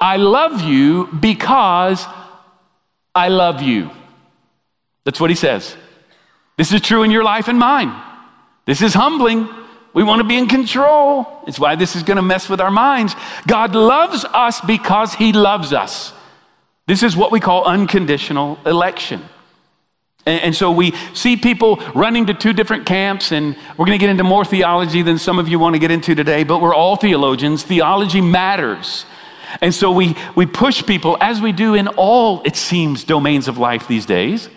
I 0.00 0.16
love 0.16 0.62
you 0.62 1.08
because 1.08 2.06
I 3.14 3.28
love 3.28 3.60
you. 3.60 3.90
That's 5.04 5.20
what 5.20 5.28
he 5.30 5.36
says. 5.36 5.76
This 6.56 6.72
is 6.72 6.80
true 6.80 7.02
in 7.02 7.10
your 7.10 7.24
life 7.24 7.48
and 7.48 7.58
mine. 7.58 7.94
This 8.64 8.80
is 8.80 8.94
humbling. 8.94 9.48
We 9.92 10.02
want 10.02 10.22
to 10.22 10.28
be 10.28 10.38
in 10.38 10.46
control. 10.46 11.26
It's 11.46 11.58
why 11.58 11.74
this 11.74 11.96
is 11.96 12.02
going 12.02 12.16
to 12.16 12.22
mess 12.22 12.48
with 12.48 12.60
our 12.60 12.70
minds. 12.70 13.14
God 13.46 13.74
loves 13.74 14.24
us 14.24 14.60
because 14.60 15.14
he 15.14 15.32
loves 15.32 15.72
us. 15.72 16.12
This 16.86 17.02
is 17.02 17.16
what 17.16 17.32
we 17.32 17.40
call 17.40 17.64
unconditional 17.64 18.58
election. 18.64 19.22
And, 20.26 20.54
so 20.54 20.70
we 20.70 20.92
see 21.14 21.36
people 21.36 21.76
running 21.94 22.26
to 22.26 22.34
two 22.34 22.52
different 22.52 22.84
camps, 22.84 23.32
and 23.32 23.56
we're 23.78 23.86
going 23.86 23.98
to 23.98 24.02
get 24.02 24.10
into 24.10 24.22
more 24.22 24.44
theology 24.44 25.02
than 25.02 25.18
some 25.18 25.38
of 25.38 25.48
you 25.48 25.58
want 25.58 25.74
to 25.74 25.78
get 25.78 25.90
into 25.90 26.14
today, 26.14 26.44
but 26.44 26.60
we're 26.60 26.74
all 26.74 26.96
theologians. 26.96 27.62
Theology 27.62 28.20
matters. 28.20 29.06
And 29.62 29.74
so 29.74 29.90
we, 29.90 30.14
we 30.36 30.46
push 30.46 30.84
people, 30.84 31.16
as 31.20 31.40
we 31.40 31.52
do 31.52 31.74
in 31.74 31.88
all, 31.88 32.42
it 32.44 32.54
seems, 32.54 33.02
domains 33.02 33.48
of 33.48 33.56
life 33.56 33.88
these 33.88 34.04
days, 34.04 34.50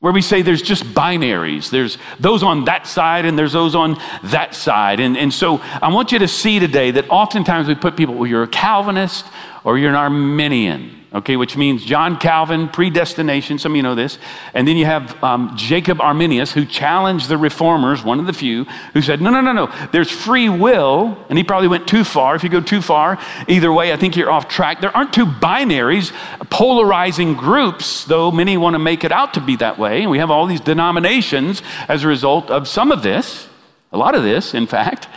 where 0.00 0.12
we 0.12 0.22
say 0.22 0.42
there's 0.42 0.62
just 0.62 0.84
binaries. 0.84 1.70
There's 1.70 1.96
those 2.18 2.42
on 2.42 2.64
that 2.64 2.86
side 2.86 3.24
and 3.24 3.38
there's 3.38 3.52
those 3.52 3.74
on 3.74 3.96
that 4.24 4.54
side. 4.54 4.98
And, 4.98 5.16
and 5.16 5.32
so 5.32 5.58
I 5.80 5.92
want 5.92 6.10
you 6.10 6.18
to 6.18 6.28
see 6.28 6.58
today 6.58 6.90
that 6.90 7.08
oftentimes 7.10 7.68
we 7.68 7.74
put 7.76 7.96
people, 7.96 8.14
well, 8.14 8.26
you're 8.26 8.42
a 8.42 8.48
Calvinist 8.48 9.24
or 9.62 9.78
you're 9.78 9.90
an 9.90 9.96
Arminian 9.96 10.99
okay, 11.12 11.36
which 11.36 11.56
means 11.56 11.84
John 11.84 12.18
Calvin, 12.18 12.68
predestination, 12.68 13.58
some 13.58 13.72
of 13.72 13.76
you 13.76 13.82
know 13.82 13.94
this. 13.94 14.18
And 14.54 14.66
then 14.66 14.76
you 14.76 14.86
have 14.86 15.22
um, 15.24 15.52
Jacob 15.56 16.00
Arminius, 16.00 16.52
who 16.52 16.64
challenged 16.64 17.28
the 17.28 17.36
reformers, 17.36 18.04
one 18.04 18.20
of 18.20 18.26
the 18.26 18.32
few, 18.32 18.64
who 18.92 19.02
said, 19.02 19.20
no, 19.20 19.30
no, 19.30 19.40
no, 19.40 19.52
no, 19.52 19.88
there's 19.92 20.10
free 20.10 20.48
will. 20.48 21.18
And 21.28 21.36
he 21.36 21.42
probably 21.42 21.68
went 21.68 21.88
too 21.88 22.04
far. 22.04 22.36
If 22.36 22.44
you 22.44 22.48
go 22.48 22.60
too 22.60 22.80
far, 22.80 23.18
either 23.48 23.72
way, 23.72 23.92
I 23.92 23.96
think 23.96 24.16
you're 24.16 24.30
off 24.30 24.48
track. 24.48 24.80
There 24.80 24.96
aren't 24.96 25.12
two 25.12 25.26
binaries, 25.26 26.12
polarizing 26.48 27.34
groups, 27.34 28.04
though 28.04 28.30
many 28.30 28.56
want 28.56 28.74
to 28.74 28.78
make 28.78 29.02
it 29.02 29.10
out 29.10 29.34
to 29.34 29.40
be 29.40 29.56
that 29.56 29.78
way. 29.78 30.02
And 30.02 30.10
we 30.10 30.18
have 30.18 30.30
all 30.30 30.46
these 30.46 30.60
denominations 30.60 31.62
as 31.88 32.04
a 32.04 32.08
result 32.08 32.50
of 32.50 32.68
some 32.68 32.92
of 32.92 33.02
this, 33.02 33.48
a 33.92 33.98
lot 33.98 34.14
of 34.14 34.22
this, 34.22 34.54
in 34.54 34.68
fact. 34.68 35.08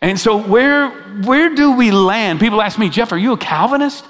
And 0.00 0.18
so, 0.18 0.40
where, 0.40 0.90
where 1.24 1.54
do 1.54 1.72
we 1.72 1.90
land? 1.90 2.38
People 2.38 2.62
ask 2.62 2.78
me, 2.78 2.88
Jeff, 2.88 3.10
are 3.10 3.18
you 3.18 3.32
a 3.32 3.36
Calvinist? 3.36 4.04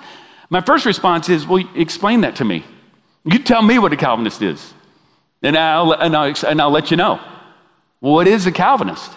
My 0.51 0.61
first 0.61 0.87
response 0.87 1.29
is, 1.29 1.47
well, 1.47 1.65
explain 1.75 2.23
that 2.23 2.37
to 2.37 2.45
me. 2.45 2.65
You 3.25 3.39
tell 3.39 3.63
me 3.63 3.79
what 3.79 3.93
a 3.93 3.97
Calvinist 3.97 4.41
is, 4.43 4.73
and 5.43 5.57
I'll, 5.57 5.93
and 5.93 6.17
I'll, 6.17 6.35
and 6.47 6.61
I'll 6.61 6.71
let 6.71 6.91
you 6.91 6.97
know. 6.97 7.21
What 8.01 8.27
is 8.27 8.47
a 8.47 8.53
Calvinist? 8.53 9.13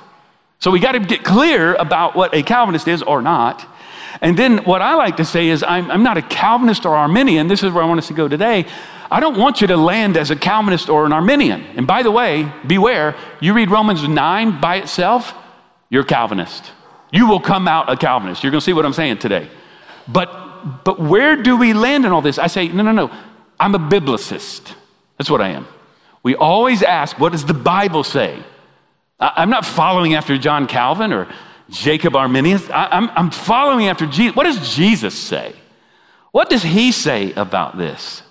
So 0.59 0.69
we 0.71 0.79
got 0.79 0.91
to 0.93 0.99
get 0.99 1.23
clear 1.23 1.73
about 1.75 2.15
what 2.15 2.33
a 2.33 2.43
Calvinist 2.43 2.87
is 2.87 3.01
or 3.01 3.21
not. 3.21 3.65
And 4.21 4.37
then 4.37 4.59
what 4.59 4.81
I 4.81 4.95
like 4.95 5.17
to 5.17 5.25
say 5.25 5.47
is, 5.47 5.63
I'm, 5.63 5.89
I'm 5.89 6.03
not 6.03 6.17
a 6.17 6.21
Calvinist 6.21 6.85
or 6.85 6.95
Arminian. 6.95 7.47
This 7.47 7.63
is 7.63 7.71
where 7.71 7.83
I 7.83 7.87
want 7.87 7.99
us 7.99 8.07
to 8.09 8.13
go 8.13 8.27
today. 8.27 8.65
I 9.09 9.19
don't 9.19 9.37
want 9.37 9.61
you 9.61 9.67
to 9.67 9.77
land 9.77 10.17
as 10.17 10.31
a 10.31 10.35
Calvinist 10.35 10.89
or 10.89 11.05
an 11.05 11.13
Arminian. 11.13 11.61
And 11.75 11.87
by 11.87 12.03
the 12.03 12.11
way, 12.11 12.51
beware, 12.67 13.15
you 13.39 13.53
read 13.53 13.69
Romans 13.69 14.07
9 14.07 14.61
by 14.61 14.77
itself, 14.77 15.33
you're 15.89 16.03
Calvinist. 16.03 16.71
You 17.11 17.27
will 17.27 17.39
come 17.39 17.67
out 17.67 17.89
a 17.89 17.97
Calvinist. 17.97 18.43
You're 18.43 18.51
going 18.51 18.61
to 18.61 18.65
see 18.65 18.73
what 18.73 18.85
I'm 18.85 18.93
saying 18.93 19.17
today. 19.17 19.49
But, 20.07 20.29
but 20.83 20.99
where 20.99 21.35
do 21.35 21.57
we 21.57 21.73
land 21.73 22.05
in 22.05 22.11
all 22.11 22.21
this? 22.21 22.37
I 22.37 22.47
say, 22.47 22.67
no, 22.67 22.83
no, 22.83 22.91
no. 22.91 23.11
I'm 23.59 23.75
a 23.75 23.79
biblicist. 23.79 24.73
That's 25.17 25.29
what 25.29 25.41
I 25.41 25.49
am. 25.49 25.67
We 26.23 26.35
always 26.35 26.83
ask, 26.83 27.19
what 27.19 27.31
does 27.31 27.45
the 27.45 27.53
Bible 27.53 28.03
say? 28.03 28.43
I'm 29.19 29.49
not 29.49 29.65
following 29.65 30.15
after 30.15 30.37
John 30.37 30.67
Calvin 30.67 31.13
or 31.13 31.27
Jacob 31.69 32.15
Arminius. 32.15 32.67
I'm, 32.71 33.09
I'm 33.11 33.31
following 33.31 33.87
after 33.87 34.05
Jesus. 34.07 34.35
What 34.35 34.45
does 34.45 34.75
Jesus 34.75 35.17
say? 35.17 35.53
What 36.31 36.49
does 36.49 36.63
he 36.63 36.91
say 36.91 37.33
about 37.33 37.77
this? 37.77 38.23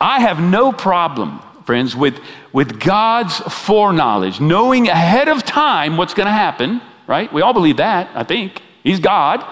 I 0.00 0.20
have 0.20 0.40
no 0.40 0.72
problem, 0.72 1.40
friends, 1.64 1.94
with, 1.94 2.20
with 2.52 2.80
God's 2.80 3.36
foreknowledge, 3.38 4.40
knowing 4.40 4.88
ahead 4.88 5.28
of 5.28 5.44
time 5.44 5.96
what's 5.96 6.14
going 6.14 6.26
to 6.26 6.32
happen, 6.32 6.80
right? 7.06 7.32
We 7.32 7.42
all 7.42 7.52
believe 7.52 7.78
that, 7.78 8.10
I 8.14 8.22
think. 8.22 8.62
He's 8.82 9.00
God. 9.00 9.44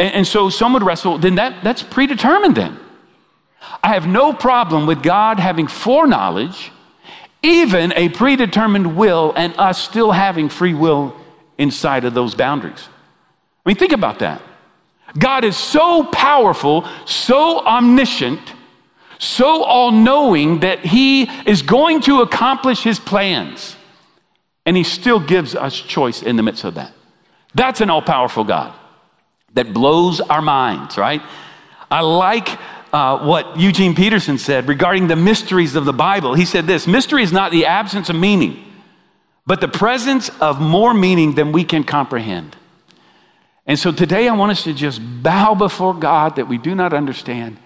And, 0.00 0.14
and 0.14 0.26
so 0.26 0.48
some 0.48 0.72
would 0.72 0.82
wrestle, 0.82 1.18
then 1.18 1.34
that, 1.34 1.62
that's 1.62 1.82
predetermined 1.82 2.56
then. 2.56 2.78
I 3.82 3.92
have 3.92 4.06
no 4.06 4.32
problem 4.32 4.86
with 4.86 5.02
God 5.02 5.38
having 5.38 5.66
foreknowledge, 5.66 6.72
even 7.42 7.92
a 7.94 8.08
predetermined 8.08 8.96
will, 8.96 9.34
and 9.36 9.54
us 9.58 9.82
still 9.82 10.12
having 10.12 10.48
free 10.48 10.72
will 10.72 11.14
inside 11.58 12.06
of 12.06 12.14
those 12.14 12.34
boundaries. 12.34 12.88
I 13.64 13.68
mean, 13.68 13.76
think 13.76 13.92
about 13.92 14.20
that. 14.20 14.40
God 15.18 15.44
is 15.44 15.56
so 15.56 16.04
powerful, 16.04 16.88
so 17.04 17.60
omniscient, 17.66 18.54
so 19.18 19.62
all 19.64 19.90
knowing 19.90 20.60
that 20.60 20.78
He 20.78 21.24
is 21.44 21.60
going 21.60 22.00
to 22.02 22.22
accomplish 22.22 22.82
His 22.84 22.98
plans. 22.98 23.76
And 24.64 24.78
He 24.78 24.84
still 24.84 25.20
gives 25.20 25.54
us 25.54 25.78
choice 25.78 26.22
in 26.22 26.36
the 26.36 26.42
midst 26.42 26.64
of 26.64 26.74
that. 26.76 26.94
That's 27.54 27.82
an 27.82 27.90
all 27.90 28.02
powerful 28.02 28.44
God 28.44 28.74
that 29.54 29.72
blows 29.72 30.20
our 30.20 30.42
minds, 30.42 30.96
right? 30.96 31.22
I 31.90 32.00
like 32.02 32.58
uh, 32.92 33.18
what 33.24 33.58
Eugene 33.58 33.94
Peterson 33.94 34.38
said 34.38 34.68
regarding 34.68 35.08
the 35.08 35.16
mysteries 35.16 35.74
of 35.74 35.84
the 35.84 35.92
Bible. 35.92 36.34
He 36.34 36.44
said 36.44 36.66
this 36.66 36.86
mystery 36.86 37.22
is 37.22 37.32
not 37.32 37.52
the 37.52 37.66
absence 37.66 38.08
of 38.08 38.16
meaning, 38.16 38.64
but 39.46 39.60
the 39.60 39.68
presence 39.68 40.28
of 40.40 40.60
more 40.60 40.94
meaning 40.94 41.34
than 41.34 41.52
we 41.52 41.64
can 41.64 41.84
comprehend. 41.84 42.56
And 43.66 43.78
so 43.78 43.92
today 43.92 44.28
I 44.28 44.34
want 44.34 44.52
us 44.52 44.64
to 44.64 44.74
just 44.74 45.00
bow 45.22 45.54
before 45.54 45.94
God 45.94 46.36
that 46.36 46.48
we 46.48 46.58
do 46.58 46.74
not 46.74 46.92
understand, 46.92 47.58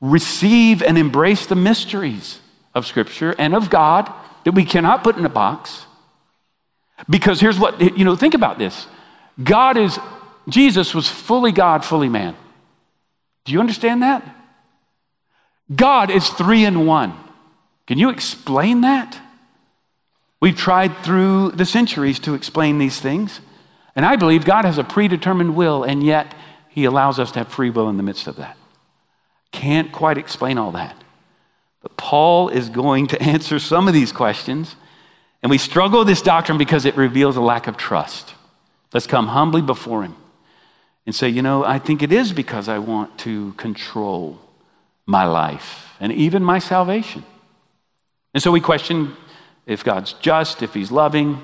receive 0.00 0.82
and 0.82 0.96
embrace 0.96 1.46
the 1.46 1.56
mysteries 1.56 2.40
of 2.74 2.86
Scripture 2.86 3.34
and 3.38 3.54
of 3.54 3.70
God 3.70 4.12
that 4.44 4.52
we 4.52 4.64
cannot 4.64 5.02
put 5.02 5.16
in 5.16 5.24
a 5.24 5.30
box. 5.30 5.86
Because 7.08 7.40
here's 7.40 7.58
what, 7.58 7.80
you 7.80 8.04
know, 8.04 8.14
think 8.16 8.34
about 8.34 8.58
this 8.58 8.86
God 9.42 9.76
is, 9.76 9.98
Jesus 10.50 10.94
was 10.94 11.08
fully 11.08 11.52
God, 11.52 11.84
fully 11.84 12.08
man. 12.08 12.36
Do 13.44 13.52
you 13.52 13.60
understand 13.60 14.02
that? 14.02 14.24
God 15.74 16.10
is 16.10 16.28
three 16.28 16.64
in 16.64 16.86
one. 16.86 17.14
Can 17.86 17.98
you 17.98 18.10
explain 18.10 18.82
that? 18.82 19.18
We've 20.40 20.56
tried 20.56 20.96
through 20.98 21.52
the 21.52 21.66
centuries 21.66 22.18
to 22.20 22.34
explain 22.34 22.78
these 22.78 23.00
things. 23.00 23.40
And 23.94 24.06
I 24.06 24.16
believe 24.16 24.44
God 24.44 24.64
has 24.64 24.78
a 24.78 24.84
predetermined 24.84 25.56
will, 25.56 25.84
and 25.84 26.02
yet 26.02 26.34
He 26.68 26.84
allows 26.84 27.18
us 27.18 27.32
to 27.32 27.40
have 27.40 27.48
free 27.48 27.70
will 27.70 27.88
in 27.88 27.96
the 27.96 28.02
midst 28.02 28.26
of 28.26 28.36
that. 28.36 28.56
Can't 29.52 29.92
quite 29.92 30.18
explain 30.18 30.58
all 30.58 30.72
that. 30.72 30.96
But 31.82 31.96
Paul 31.96 32.48
is 32.48 32.68
going 32.68 33.08
to 33.08 33.22
answer 33.22 33.58
some 33.58 33.88
of 33.88 33.94
these 33.94 34.12
questions. 34.12 34.76
And 35.42 35.50
we 35.50 35.58
struggle 35.58 36.00
with 36.00 36.08
this 36.08 36.22
doctrine 36.22 36.58
because 36.58 36.84
it 36.84 36.96
reveals 36.96 37.36
a 37.36 37.40
lack 37.40 37.66
of 37.66 37.76
trust. 37.76 38.34
Let's 38.92 39.06
come 39.06 39.28
humbly 39.28 39.62
before 39.62 40.02
Him 40.02 40.16
and 41.10 41.14
say, 41.16 41.28
you 41.28 41.42
know, 41.42 41.64
I 41.64 41.80
think 41.80 42.04
it 42.04 42.12
is 42.12 42.32
because 42.32 42.68
I 42.68 42.78
want 42.78 43.18
to 43.18 43.52
control 43.54 44.38
my 45.06 45.24
life 45.24 45.96
and 45.98 46.12
even 46.12 46.44
my 46.44 46.60
salvation. 46.60 47.24
And 48.32 48.40
so 48.40 48.52
we 48.52 48.60
question 48.60 49.16
if 49.66 49.82
God's 49.82 50.12
just, 50.12 50.62
if 50.62 50.72
He's 50.72 50.92
loving. 50.92 51.42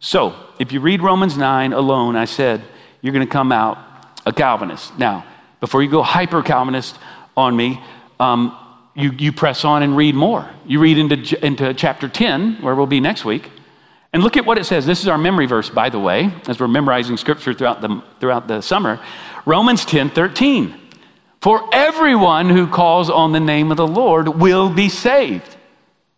So, 0.00 0.34
if 0.58 0.72
you 0.72 0.80
read 0.80 1.02
Romans 1.02 1.36
9 1.36 1.74
alone, 1.74 2.16
I 2.16 2.24
said 2.24 2.62
you're 3.02 3.12
going 3.12 3.26
to 3.26 3.30
come 3.30 3.52
out 3.52 3.76
a 4.24 4.32
Calvinist. 4.32 4.98
Now, 4.98 5.26
before 5.60 5.82
you 5.82 5.90
go 5.90 6.02
hyper 6.02 6.40
Calvinist 6.40 6.96
on 7.36 7.54
me, 7.54 7.82
um, 8.18 8.56
you, 8.94 9.12
you 9.12 9.30
press 9.30 9.62
on 9.62 9.82
and 9.82 9.94
read 9.94 10.14
more. 10.14 10.48
You 10.64 10.80
read 10.80 10.96
into, 10.96 11.44
into 11.44 11.74
chapter 11.74 12.08
10, 12.08 12.62
where 12.62 12.74
we'll 12.74 12.86
be 12.86 13.00
next 13.00 13.26
week, 13.26 13.50
and 14.12 14.22
look 14.22 14.36
at 14.36 14.44
what 14.44 14.58
it 14.58 14.64
says. 14.64 14.84
This 14.84 15.00
is 15.00 15.08
our 15.08 15.18
memory 15.18 15.46
verse, 15.46 15.70
by 15.70 15.88
the 15.88 15.98
way, 15.98 16.32
as 16.46 16.60
we're 16.60 16.68
memorizing 16.68 17.16
scripture 17.16 17.54
throughout 17.54 17.80
the, 17.80 18.02
throughout 18.20 18.46
the 18.46 18.60
summer. 18.60 19.00
Romans 19.46 19.84
10 19.84 20.10
13. 20.10 20.78
For 21.40 21.68
everyone 21.74 22.50
who 22.50 22.68
calls 22.68 23.10
on 23.10 23.32
the 23.32 23.40
name 23.40 23.70
of 23.70 23.76
the 23.76 23.86
Lord 23.86 24.28
will 24.28 24.70
be 24.70 24.88
saved. 24.88 25.56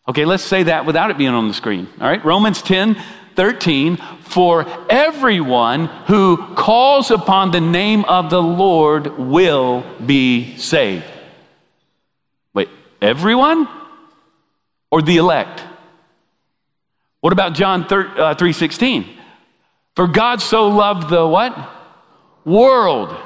Okay, 0.07 0.27
let's 0.27 0.43
say 0.43 0.65
that 0.65 0.85
without 0.85 1.11
it 1.11 1.17
being 1.17 1.31
on 1.31 1.49
the 1.49 1.55
screen. 1.55 1.89
All 2.01 2.09
right, 2.09 2.23
Romans 2.25 2.61
10 2.63 3.01
13. 3.37 3.97
For 4.21 4.67
everyone 4.91 5.87
who 5.87 6.55
calls 6.55 7.11
upon 7.11 7.53
the 7.53 7.61
name 7.61 8.05
of 8.05 8.31
the 8.31 8.43
Lord 8.43 9.19
will 9.19 9.85
be 10.05 10.57
saved. 10.59 11.07
Wait, 12.53 12.69
everyone? 13.01 13.69
Or 14.91 15.01
the 15.03 15.17
elect? 15.17 15.63
What 17.25 17.33
about 17.33 17.55
John 17.55 17.87
3, 17.87 18.05
uh, 18.19 18.35
3:16? 18.35 19.09
For 19.97 20.07
God 20.07 20.43
so 20.43 20.69
loved 20.69 21.09
the 21.09 21.27
what? 21.27 21.57
World 22.45 23.17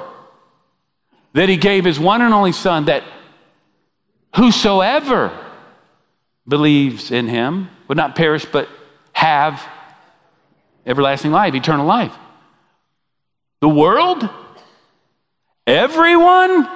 that 1.33 1.49
he 1.49 1.57
gave 1.57 1.83
his 1.83 1.99
one 1.99 2.21
and 2.21 2.33
only 2.33 2.53
Son, 2.53 2.85
that 2.85 3.03
whosoever 4.37 5.37
believes 6.47 7.11
in 7.11 7.27
him 7.27 7.71
would 7.89 7.97
not 7.97 8.15
perish 8.15 8.45
but 8.45 8.69
have 9.11 9.67
everlasting 10.85 11.33
life, 11.33 11.53
eternal 11.53 11.85
life. 11.85 12.17
The 13.59 13.67
world? 13.67 14.29
Everyone? 15.67 16.69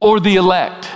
Or 0.00 0.20
the 0.20 0.36
elect? 0.36 0.88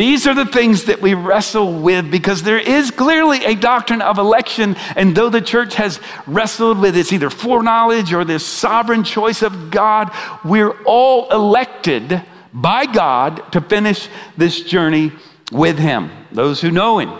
These 0.00 0.26
are 0.26 0.32
the 0.32 0.46
things 0.46 0.84
that 0.84 1.02
we 1.02 1.12
wrestle 1.12 1.78
with 1.78 2.10
because 2.10 2.42
there 2.42 2.58
is 2.58 2.90
clearly 2.90 3.44
a 3.44 3.54
doctrine 3.54 4.00
of 4.00 4.16
election. 4.16 4.74
And 4.96 5.14
though 5.14 5.28
the 5.28 5.42
church 5.42 5.74
has 5.74 6.00
wrestled 6.26 6.78
with 6.78 6.96
its 6.96 7.12
either 7.12 7.28
foreknowledge 7.28 8.10
or 8.14 8.24
this 8.24 8.46
sovereign 8.46 9.04
choice 9.04 9.42
of 9.42 9.70
God, 9.70 10.10
we're 10.42 10.70
all 10.84 11.30
elected 11.30 12.22
by 12.50 12.86
God 12.86 13.52
to 13.52 13.60
finish 13.60 14.08
this 14.38 14.62
journey 14.62 15.12
with 15.52 15.78
Him, 15.78 16.10
those 16.32 16.62
who 16.62 16.70
know 16.70 16.98
Him. 16.98 17.12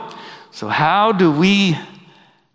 So, 0.50 0.68
how 0.68 1.12
do 1.12 1.30
we 1.30 1.76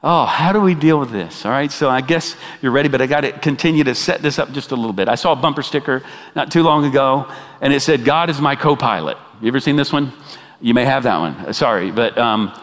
Oh, 0.02 0.26
how 0.26 0.52
do 0.54 0.60
we 0.60 0.74
deal 0.74 1.00
with 1.00 1.12
this? 1.12 1.46
All 1.46 1.52
right, 1.52 1.72
so 1.72 1.88
I 1.88 2.02
guess 2.02 2.36
you're 2.64 2.72
ready, 2.72 2.90
but 2.90 3.00
I 3.00 3.06
got 3.06 3.22
to 3.22 3.32
continue 3.32 3.84
to 3.84 3.94
set 3.94 4.24
this 4.24 4.40
up 4.40 4.52
just 4.54 4.72
a 4.72 4.76
little 4.76 4.94
bit. 4.94 5.08
I 5.08 5.16
saw 5.16 5.34
a 5.34 5.36
bumper 5.36 5.62
sticker 5.62 6.04
not 6.36 6.52
too 6.52 6.64
long 6.64 6.84
ago, 6.86 7.32
and 7.62 7.74
it 7.74 7.82
said, 7.82 8.06
God 8.06 8.32
is 8.32 8.42
my 8.42 8.56
co 8.56 8.76
pilot. 8.76 9.18
You 9.42 9.50
ever 9.50 9.60
seen 9.60 9.76
this 9.76 9.92
one? 9.92 10.14
You 10.62 10.74
may 10.74 10.86
have 10.86 11.04
that 11.04 11.18
one. 11.18 11.54
Sorry, 11.54 11.92
but 11.92 12.18
um, 12.18 12.54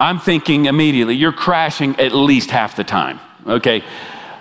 I'm 0.00 0.18
thinking 0.18 0.64
immediately, 0.66 1.14
you're 1.14 1.32
crashing 1.32 1.98
at 2.00 2.12
least 2.12 2.50
half 2.50 2.74
the 2.76 2.84
time, 2.84 3.20
okay? 3.46 3.84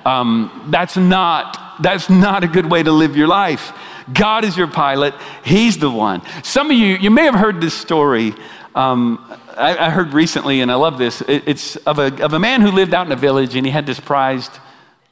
Um, 0.05 0.69
that's, 0.71 0.97
not, 0.97 1.81
that's 1.81 2.09
not 2.09 2.43
a 2.43 2.47
good 2.47 2.71
way 2.71 2.81
to 2.81 2.91
live 2.91 3.15
your 3.17 3.27
life. 3.27 3.71
God 4.11 4.45
is 4.45 4.57
your 4.57 4.67
pilot, 4.67 5.13
He's 5.43 5.77
the 5.77 5.89
one. 5.89 6.21
Some 6.43 6.71
of 6.71 6.77
you, 6.77 6.95
you 6.95 7.11
may 7.11 7.25
have 7.25 7.35
heard 7.35 7.61
this 7.61 7.73
story. 7.73 8.33
Um, 8.73 9.19
I, 9.57 9.87
I, 9.87 9.89
heard 9.89 10.13
recently, 10.13 10.61
and 10.61 10.71
I 10.71 10.75
love 10.75 10.97
this. 10.97 11.21
It, 11.21 11.43
it's 11.45 11.75
of 11.75 11.99
a, 11.99 12.23
of 12.23 12.33
a 12.33 12.39
man 12.39 12.61
who 12.61 12.71
lived 12.71 12.93
out 12.93 13.05
in 13.05 13.11
a 13.11 13.17
village, 13.17 13.55
and 13.55 13.65
he 13.65 13.71
had 13.71 13.85
this 13.85 13.99
prized 13.99 14.59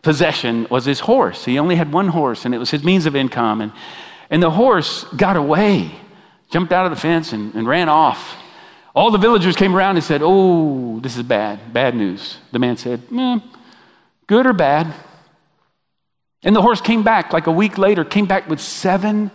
possession 0.01 0.65
was 0.69 0.85
his 0.85 1.01
horse. 1.01 1.45
He 1.45 1.59
only 1.59 1.75
had 1.75 1.91
one 1.91 2.07
horse, 2.07 2.45
and 2.45 2.55
it 2.55 2.57
was 2.57 2.71
his 2.71 2.83
means 2.83 3.05
of 3.05 3.15
income. 3.15 3.61
And, 3.61 3.71
and 4.29 4.41
the 4.41 4.51
horse 4.51 5.03
got 5.15 5.35
away, 5.35 5.91
jumped 6.49 6.73
out 6.73 6.85
of 6.85 6.91
the 6.91 6.97
fence, 6.97 7.33
and, 7.33 7.53
and 7.55 7.67
ran 7.67 7.89
off. 7.89 8.37
All 8.95 9.11
the 9.11 9.17
villagers 9.17 9.55
came 9.55 9.75
around 9.75 9.95
and 9.95 10.03
said, 10.03 10.21
Oh, 10.23 10.99
this 10.99 11.15
is 11.15 11.23
bad, 11.23 11.73
bad 11.73 11.95
news. 11.95 12.37
The 12.51 12.59
man 12.59 12.75
said, 12.75 13.01
eh, 13.15 13.39
Good 14.27 14.45
or 14.45 14.53
bad? 14.53 14.93
And 16.43 16.55
the 16.55 16.61
horse 16.61 16.81
came 16.81 17.03
back 17.03 17.33
like 17.33 17.47
a 17.47 17.51
week 17.51 17.77
later, 17.77 18.03
came 18.03 18.25
back 18.25 18.49
with 18.49 18.59
seven 18.59 19.31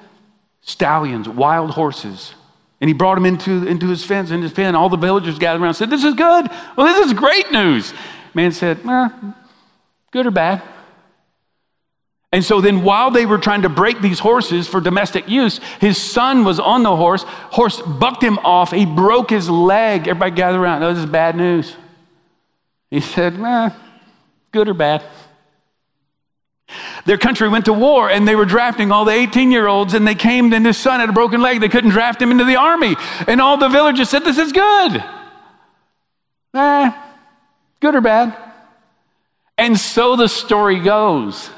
stallions, 0.62 1.28
wild 1.28 1.72
horses. 1.72 2.34
And 2.80 2.88
he 2.88 2.94
brought 2.94 3.16
him 3.16 3.26
into, 3.26 3.66
into 3.66 3.88
his 3.88 4.04
fence, 4.04 4.30
in 4.30 4.42
his 4.42 4.52
pen. 4.52 4.74
All 4.74 4.88
the 4.88 4.96
villagers 4.96 5.38
gathered 5.38 5.60
around 5.60 5.68
and 5.68 5.76
said, 5.76 5.90
This 5.90 6.04
is 6.04 6.14
good. 6.14 6.50
Well, 6.76 6.86
this 6.86 7.06
is 7.06 7.12
great 7.12 7.50
news. 7.50 7.94
Man 8.34 8.52
said, 8.52 8.80
eh, 8.86 9.08
Good 10.10 10.26
or 10.26 10.30
bad? 10.30 10.62
And 12.34 12.44
so 12.44 12.60
then, 12.60 12.82
while 12.82 13.12
they 13.12 13.26
were 13.26 13.38
trying 13.38 13.62
to 13.62 13.68
break 13.68 14.00
these 14.00 14.18
horses 14.18 14.66
for 14.66 14.80
domestic 14.80 15.28
use, 15.28 15.60
his 15.80 16.02
son 16.02 16.44
was 16.44 16.58
on 16.58 16.82
the 16.82 16.96
horse. 16.96 17.22
Horse 17.22 17.80
bucked 17.80 18.24
him 18.24 18.40
off. 18.40 18.72
He 18.72 18.86
broke 18.86 19.30
his 19.30 19.48
leg. 19.48 20.08
Everybody 20.08 20.32
gathered 20.32 20.58
around. 20.58 20.82
Oh, 20.82 20.92
this 20.92 21.04
is 21.04 21.08
bad 21.08 21.36
news. 21.36 21.76
He 22.90 22.98
said, 22.98 23.38
eh, 23.38 23.70
Good 24.50 24.68
or 24.68 24.74
bad? 24.74 25.04
Their 27.04 27.18
country 27.18 27.48
went 27.48 27.66
to 27.66 27.72
war 27.72 28.10
and 28.10 28.26
they 28.26 28.34
were 28.34 28.46
drafting 28.46 28.90
all 28.90 29.04
the 29.04 29.12
18 29.12 29.52
year 29.52 29.68
olds 29.68 29.94
and 29.94 30.04
they 30.04 30.16
came 30.16 30.52
and 30.52 30.66
his 30.66 30.76
son 30.76 30.98
had 30.98 31.10
a 31.10 31.12
broken 31.12 31.40
leg. 31.40 31.60
They 31.60 31.68
couldn't 31.68 31.90
draft 31.90 32.20
him 32.20 32.32
into 32.32 32.44
the 32.44 32.56
army. 32.56 32.96
And 33.28 33.40
all 33.40 33.58
the 33.58 33.68
villagers 33.68 34.10
said, 34.10 34.24
This 34.24 34.38
is 34.38 34.50
good. 34.50 35.04
Eh, 36.52 36.92
good 37.78 37.94
or 37.94 38.00
bad. 38.00 38.36
And 39.56 39.78
so 39.78 40.16
the 40.16 40.26
story 40.26 40.80
goes. 40.80 41.48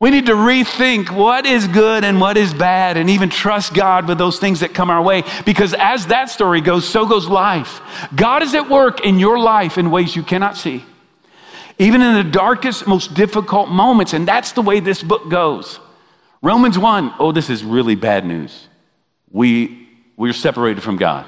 We 0.00 0.08
need 0.10 0.26
to 0.26 0.32
rethink 0.32 1.10
what 1.10 1.44
is 1.44 1.68
good 1.68 2.04
and 2.04 2.18
what 2.18 2.38
is 2.38 2.54
bad 2.54 2.96
and 2.96 3.10
even 3.10 3.28
trust 3.28 3.74
God 3.74 4.08
with 4.08 4.16
those 4.16 4.38
things 4.38 4.60
that 4.60 4.72
come 4.72 4.88
our 4.88 5.02
way 5.02 5.24
because 5.44 5.74
as 5.74 6.06
that 6.06 6.30
story 6.30 6.62
goes, 6.62 6.88
so 6.88 7.04
goes 7.04 7.28
life. 7.28 7.82
God 8.16 8.42
is 8.42 8.54
at 8.54 8.70
work 8.70 9.04
in 9.04 9.18
your 9.18 9.38
life 9.38 9.76
in 9.76 9.90
ways 9.90 10.16
you 10.16 10.22
cannot 10.22 10.56
see, 10.56 10.86
even 11.78 12.00
in 12.00 12.14
the 12.14 12.24
darkest, 12.24 12.86
most 12.86 13.12
difficult 13.12 13.68
moments. 13.68 14.14
And 14.14 14.26
that's 14.26 14.52
the 14.52 14.62
way 14.62 14.80
this 14.80 15.02
book 15.02 15.28
goes. 15.28 15.78
Romans 16.42 16.78
1, 16.78 17.14
oh, 17.18 17.30
this 17.30 17.50
is 17.50 17.62
really 17.62 17.94
bad 17.94 18.24
news. 18.24 18.68
We, 19.30 19.86
we're 20.16 20.32
separated 20.32 20.82
from 20.82 20.96
God. 20.96 21.26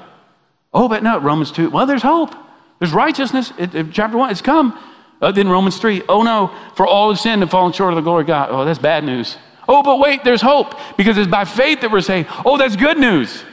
Oh, 0.73 0.89
but 0.89 1.03
no, 1.03 1.19
Romans 1.19 1.51
2, 1.51 1.69
well, 1.69 1.85
there's 1.85 2.01
hope. 2.01 2.33
There's 2.79 2.91
righteousness. 2.91 3.53
It, 3.59 3.75
it, 3.75 3.91
chapter 3.91 4.17
1, 4.17 4.31
it's 4.31 4.41
come. 4.41 4.75
Uh, 5.23 5.31
then 5.31 5.47
Romans 5.47 5.77
3, 5.77 6.03
oh 6.09 6.21
no, 6.21 6.53
for 6.75 6.85
all 6.85 7.09
have 7.09 7.17
sinned 7.17 7.41
and 7.41 7.49
fallen 7.49 7.71
short 7.71 7.93
of 7.93 7.95
the 7.95 8.01
glory 8.01 8.21
of 8.21 8.27
God. 8.27 8.49
Oh, 8.51 8.65
that's 8.65 8.77
bad 8.77 9.05
news. 9.05 9.37
Oh, 9.69 9.81
but 9.81 9.97
wait, 9.97 10.25
there's 10.25 10.41
hope 10.41 10.75
because 10.97 11.17
it's 11.17 11.31
by 11.31 11.45
faith 11.45 11.79
that 11.79 11.91
we're 11.91 12.01
saying, 12.01 12.25
oh, 12.45 12.57
that's 12.57 12.75
good 12.75 12.97
news. 12.97 13.45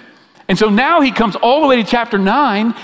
And 0.48 0.58
so 0.58 0.68
now 0.68 1.00
he 1.00 1.12
comes 1.12 1.36
all 1.36 1.60
the 1.60 1.68
way 1.68 1.76
to 1.76 1.84
chapter 1.84 2.18
9, 2.18 2.74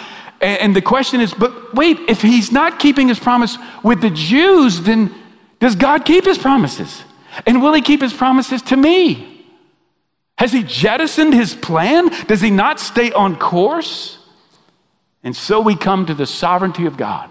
and, 0.41 0.61
and 0.61 0.77
the 0.77 0.83
question 0.83 1.21
is, 1.21 1.35
but 1.35 1.75
wait, 1.75 1.99
if 2.09 2.23
he's 2.23 2.53
not 2.53 2.79
keeping 2.79 3.09
his 3.09 3.19
promise 3.19 3.59
with 3.83 4.03
the 4.03 4.11
Jews, 4.11 4.83
then 4.83 5.13
does 5.59 5.75
God 5.75 6.05
keep 6.05 6.25
his 6.25 6.39
promises? 6.39 7.03
And 7.45 7.61
will 7.61 7.73
he 7.73 7.83
keep 7.83 8.01
his 8.01 8.15
promises 8.15 8.63
to 8.63 8.77
me? 8.77 9.45
Has 10.39 10.53
he 10.53 10.63
jettisoned 10.63 11.35
his 11.35 11.57
plan? 11.57 12.09
Does 12.27 12.41
he 12.41 12.51
not 12.51 12.79
stay 12.79 13.11
on 13.11 13.35
course? 13.37 14.19
And 15.25 15.35
so 15.35 15.61
we 15.61 15.75
come 15.75 16.07
to 16.07 16.15
the 16.15 16.27
sovereignty 16.27 16.87
of 16.87 16.97
God. 16.97 17.31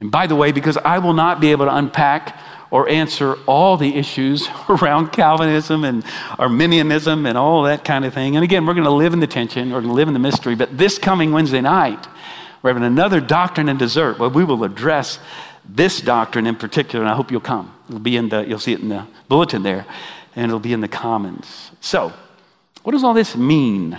And 0.00 0.10
by 0.10 0.26
the 0.26 0.36
way, 0.36 0.52
because 0.52 0.76
I 0.78 0.98
will 0.98 1.12
not 1.12 1.40
be 1.40 1.50
able 1.50 1.66
to 1.66 1.74
unpack 1.74 2.38
or 2.70 2.88
answer 2.88 3.34
all 3.46 3.76
the 3.76 3.96
issues 3.96 4.48
around 4.68 5.10
Calvinism 5.12 5.84
and 5.84 6.04
Arminianism 6.38 7.26
and 7.26 7.36
all 7.36 7.62
that 7.64 7.84
kind 7.84 8.04
of 8.04 8.14
thing. 8.14 8.36
And 8.36 8.44
again, 8.44 8.66
we're 8.66 8.74
going 8.74 8.84
to 8.84 8.90
live 8.90 9.12
in 9.12 9.20
the 9.20 9.26
tension, 9.26 9.70
we're 9.70 9.80
going 9.80 9.88
to 9.88 9.94
live 9.94 10.08
in 10.08 10.14
the 10.14 10.20
mystery. 10.20 10.54
But 10.54 10.78
this 10.78 10.98
coming 10.98 11.32
Wednesday 11.32 11.60
night, 11.60 12.06
we're 12.62 12.70
having 12.70 12.84
another 12.84 13.20
doctrine 13.20 13.68
and 13.68 13.78
dessert 13.78 14.18
where 14.18 14.28
we 14.28 14.44
will 14.44 14.62
address 14.64 15.18
this 15.68 16.00
doctrine 16.00 16.46
in 16.46 16.56
particular, 16.56 17.04
and 17.04 17.10
I 17.10 17.14
hope 17.14 17.30
you'll 17.30 17.40
come. 17.40 17.74
It'll 17.88 18.00
be 18.00 18.16
in 18.16 18.28
the, 18.30 18.42
you'll 18.46 18.58
see 18.58 18.72
it 18.72 18.80
in 18.80 18.88
the 18.88 19.06
bulletin 19.28 19.62
there, 19.62 19.86
and 20.34 20.46
it'll 20.46 20.60
be 20.60 20.72
in 20.72 20.80
the 20.80 20.88
Commons. 20.88 21.70
So, 21.80 22.12
what 22.82 22.92
does 22.92 23.04
all 23.04 23.14
this 23.14 23.36
mean? 23.36 23.98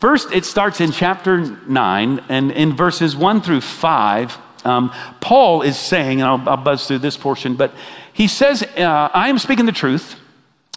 First, 0.00 0.32
it 0.32 0.44
starts 0.44 0.80
in 0.80 0.92
chapter 0.92 1.40
9, 1.40 2.24
and 2.28 2.50
in 2.52 2.74
verses 2.74 3.16
1 3.16 3.42
through 3.42 3.60
5, 3.60 4.38
um, 4.64 4.92
Paul 5.20 5.62
is 5.62 5.78
saying, 5.78 6.20
and 6.20 6.28
I'll, 6.28 6.48
I'll, 6.48 6.56
buzz 6.56 6.86
through 6.86 7.00
this 7.00 7.16
portion, 7.16 7.54
but 7.54 7.74
he 8.12 8.26
says, 8.28 8.62
uh, 8.62 9.10
I 9.12 9.28
am 9.28 9.38
speaking 9.38 9.66
the 9.66 9.72
truth 9.72 10.18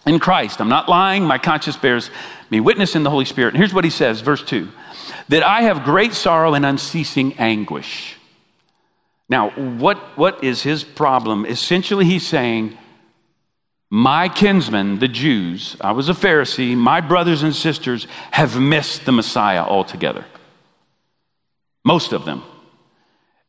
in 0.05 0.19
Christ. 0.19 0.59
I'm 0.59 0.69
not 0.69 0.89
lying. 0.89 1.23
My 1.23 1.37
conscience 1.37 1.77
bears 1.77 2.09
me 2.49 2.59
witness 2.59 2.95
in 2.95 3.03
the 3.03 3.09
Holy 3.09 3.25
Spirit. 3.25 3.49
And 3.53 3.57
here's 3.57 3.73
what 3.73 3.83
he 3.83 3.89
says, 3.89 4.21
verse 4.21 4.43
2 4.43 4.69
that 5.29 5.43
I 5.43 5.63
have 5.63 5.83
great 5.83 6.13
sorrow 6.13 6.53
and 6.53 6.65
unceasing 6.65 7.33
anguish. 7.33 8.15
Now, 9.29 9.49
what, 9.49 9.97
what 10.17 10.41
is 10.43 10.63
his 10.63 10.85
problem? 10.85 11.45
Essentially, 11.45 12.05
he's 12.05 12.25
saying, 12.25 12.77
My 13.89 14.29
kinsmen, 14.29 14.99
the 14.99 15.09
Jews, 15.09 15.75
I 15.81 15.91
was 15.91 16.07
a 16.07 16.13
Pharisee, 16.13 16.77
my 16.77 17.01
brothers 17.01 17.43
and 17.43 17.53
sisters 17.53 18.07
have 18.31 18.59
missed 18.59 19.05
the 19.05 19.11
Messiah 19.11 19.63
altogether. 19.63 20.25
Most 21.83 22.13
of 22.13 22.25
them. 22.25 22.43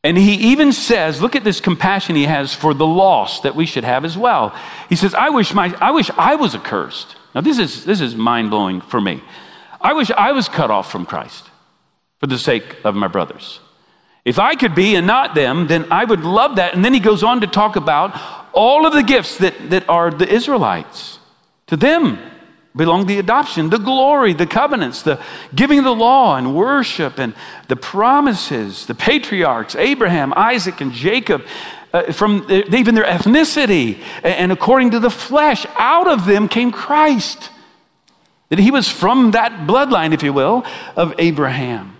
And 0.03 0.17
he 0.17 0.33
even 0.51 0.71
says, 0.71 1.21
look 1.21 1.35
at 1.35 1.43
this 1.43 1.59
compassion 1.59 2.15
he 2.15 2.23
has 2.23 2.53
for 2.53 2.73
the 2.73 2.85
lost 2.85 3.43
that 3.43 3.55
we 3.55 3.65
should 3.65 3.83
have 3.83 4.05
as 4.05 4.17
well. 4.17 4.55
He 4.87 4.95
says, 4.95 5.13
I 5.13 5.29
wish, 5.29 5.53
my, 5.53 5.75
I, 5.81 5.91
wish 5.91 6.09
I 6.11 6.35
was 6.35 6.55
accursed. 6.55 7.15
Now, 7.35 7.41
this 7.41 7.59
is, 7.59 7.83
this 7.83 7.99
is 7.99 8.15
mind 8.15 8.49
blowing 8.49 8.79
for 8.79 9.01
me. 9.01 9.21
I 9.81 9.93
wish 9.93 10.09
I 10.11 10.31
was 10.31 10.47
cut 10.47 10.71
off 10.71 10.89
from 10.89 11.05
Christ 11.05 11.49
for 12.19 12.27
the 12.27 12.37
sake 12.37 12.77
of 12.85 12.95
my 12.95 13.07
brothers. 13.07 13.59
If 14.23 14.39
I 14.39 14.55
could 14.55 14.75
be 14.75 14.95
and 14.95 15.07
not 15.07 15.35
them, 15.35 15.67
then 15.67 15.91
I 15.91 16.05
would 16.05 16.21
love 16.21 16.57
that. 16.57 16.75
And 16.75 16.83
then 16.83 16.93
he 16.93 16.99
goes 16.99 17.23
on 17.23 17.41
to 17.41 17.47
talk 17.47 17.75
about 17.75 18.19
all 18.53 18.85
of 18.85 18.93
the 18.93 19.03
gifts 19.03 19.37
that, 19.37 19.69
that 19.69 19.87
are 19.89 20.11
the 20.11 20.27
Israelites. 20.27 21.19
To 21.67 21.77
them, 21.77 22.19
belong 22.79 23.05
the 23.05 23.19
adoption, 23.19 23.69
the 23.69 23.77
glory, 23.77 24.33
the 24.33 24.47
covenants, 24.47 25.03
the 25.03 25.21
giving 25.53 25.77
of 25.77 25.85
the 25.85 25.93
law 25.93 26.35
and 26.35 26.55
worship 26.55 27.19
and 27.19 27.35
the 27.67 27.75
promises, 27.75 28.87
the 28.87 28.95
patriarchs, 28.95 29.75
Abraham, 29.75 30.33
Isaac, 30.35 30.81
and 30.81 30.91
Jacob, 30.91 31.45
uh, 31.93 32.11
from 32.11 32.47
even 32.49 32.95
their 32.95 33.03
ethnicity 33.03 34.01
and 34.23 34.51
according 34.51 34.91
to 34.91 34.99
the 34.99 35.09
flesh, 35.09 35.65
out 35.75 36.07
of 36.07 36.25
them 36.25 36.47
came 36.47 36.71
Christ. 36.71 37.51
That 38.47 38.59
he 38.59 38.71
was 38.71 38.89
from 38.89 39.31
that 39.31 39.67
bloodline, 39.67 40.13
if 40.13 40.23
you 40.23 40.33
will, 40.33 40.65
of 40.95 41.13
Abraham, 41.19 41.97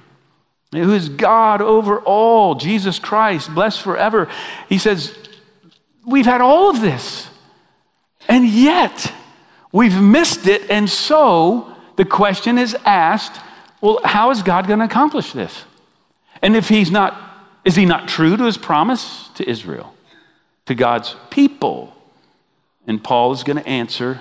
who 0.72 0.94
is 0.94 1.10
God 1.10 1.62
over 1.62 2.00
all, 2.00 2.56
Jesus 2.56 2.98
Christ, 2.98 3.54
blessed 3.54 3.82
forever. 3.82 4.28
He 4.68 4.80
says, 4.80 5.16
We've 6.08 6.26
had 6.26 6.42
all 6.42 6.72
of 6.72 6.82
this, 6.82 7.30
and 8.28 8.48
yet, 8.48 9.14
We've 9.72 10.02
missed 10.02 10.48
it, 10.48 10.70
and 10.70 10.90
so 10.90 11.76
the 11.96 12.06
question 12.06 12.58
is 12.58 12.76
asked 12.86 13.40
well, 13.82 14.00
how 14.04 14.32
is 14.32 14.44
God 14.44 14.68
going 14.68 14.80
to 14.80 14.86
accomplish 14.86 15.32
this? 15.32 15.64
And 16.42 16.56
if 16.56 16.70
he's 16.70 16.92
not, 16.92 17.18
is 17.64 17.76
he 17.76 17.86
not 17.86 18.08
true 18.08 18.36
to 18.36 18.44
his 18.44 18.58
promise 18.58 19.30
to 19.36 19.50
Israel, 19.50 19.94
to 20.66 20.76
God's 20.76 21.16
people? 21.30 21.96
And 22.88 23.04
Paul 23.04 23.32
is 23.32 23.44
going 23.44 23.58
to 23.58 23.68
answer 23.68 24.20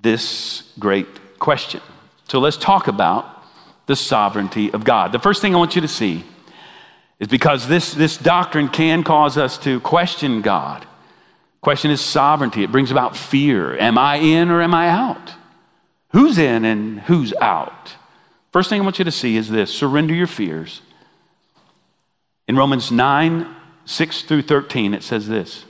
this 0.00 0.72
great 0.78 1.38
question. 1.38 1.80
So 2.28 2.38
let's 2.38 2.56
talk 2.56 2.88
about 2.88 3.44
the 3.86 3.96
sovereignty 3.96 4.72
of 4.72 4.84
God. 4.84 5.12
The 5.12 5.18
first 5.18 5.42
thing 5.42 5.54
I 5.54 5.58
want 5.58 5.74
you 5.74 5.82
to 5.82 5.88
see 5.88 6.24
is 7.18 7.28
because 7.28 7.68
this, 7.68 7.92
this 7.92 8.16
doctrine 8.16 8.68
can 8.68 9.04
cause 9.04 9.36
us 9.36 9.58
to 9.58 9.80
question 9.80 10.40
God. 10.40 10.86
Question 11.62 11.92
is 11.92 12.00
sovereignty. 12.00 12.64
It 12.64 12.72
brings 12.72 12.90
about 12.90 13.16
fear. 13.16 13.78
Am 13.78 13.96
I 13.96 14.16
in 14.16 14.50
or 14.50 14.60
am 14.60 14.74
I 14.74 14.88
out? 14.88 15.34
Who's 16.10 16.36
in 16.36 16.64
and 16.64 17.00
who's 17.02 17.32
out? 17.34 17.94
First 18.52 18.68
thing 18.68 18.80
I 18.80 18.84
want 18.84 18.98
you 18.98 19.04
to 19.04 19.12
see 19.12 19.36
is 19.36 19.48
this 19.48 19.72
surrender 19.72 20.12
your 20.12 20.26
fears. 20.26 20.82
In 22.48 22.56
Romans 22.56 22.90
9, 22.90 23.46
6 23.84 24.22
through 24.22 24.42
13, 24.42 24.92
it 24.92 25.04
says 25.04 25.28
this 25.28 25.64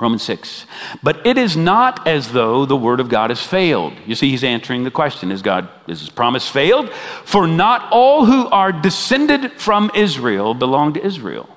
Romans 0.00 0.22
6. 0.22 0.66
But 1.02 1.24
it 1.26 1.36
is 1.36 1.58
not 1.58 2.08
as 2.08 2.32
though 2.32 2.64
the 2.64 2.76
word 2.76 2.98
of 2.98 3.10
God 3.10 3.30
has 3.30 3.42
failed. 3.42 3.92
You 4.06 4.14
see, 4.14 4.30
he's 4.30 4.42
answering 4.42 4.84
the 4.84 4.90
question 4.90 5.30
Is 5.30 5.42
God, 5.42 5.68
is 5.86 6.00
his 6.00 6.08
promise 6.08 6.48
failed? 6.48 6.90
For 7.24 7.46
not 7.46 7.92
all 7.92 8.24
who 8.24 8.48
are 8.48 8.72
descended 8.72 9.52
from 9.60 9.90
Israel 9.94 10.54
belong 10.54 10.94
to 10.94 11.04
Israel. 11.04 11.48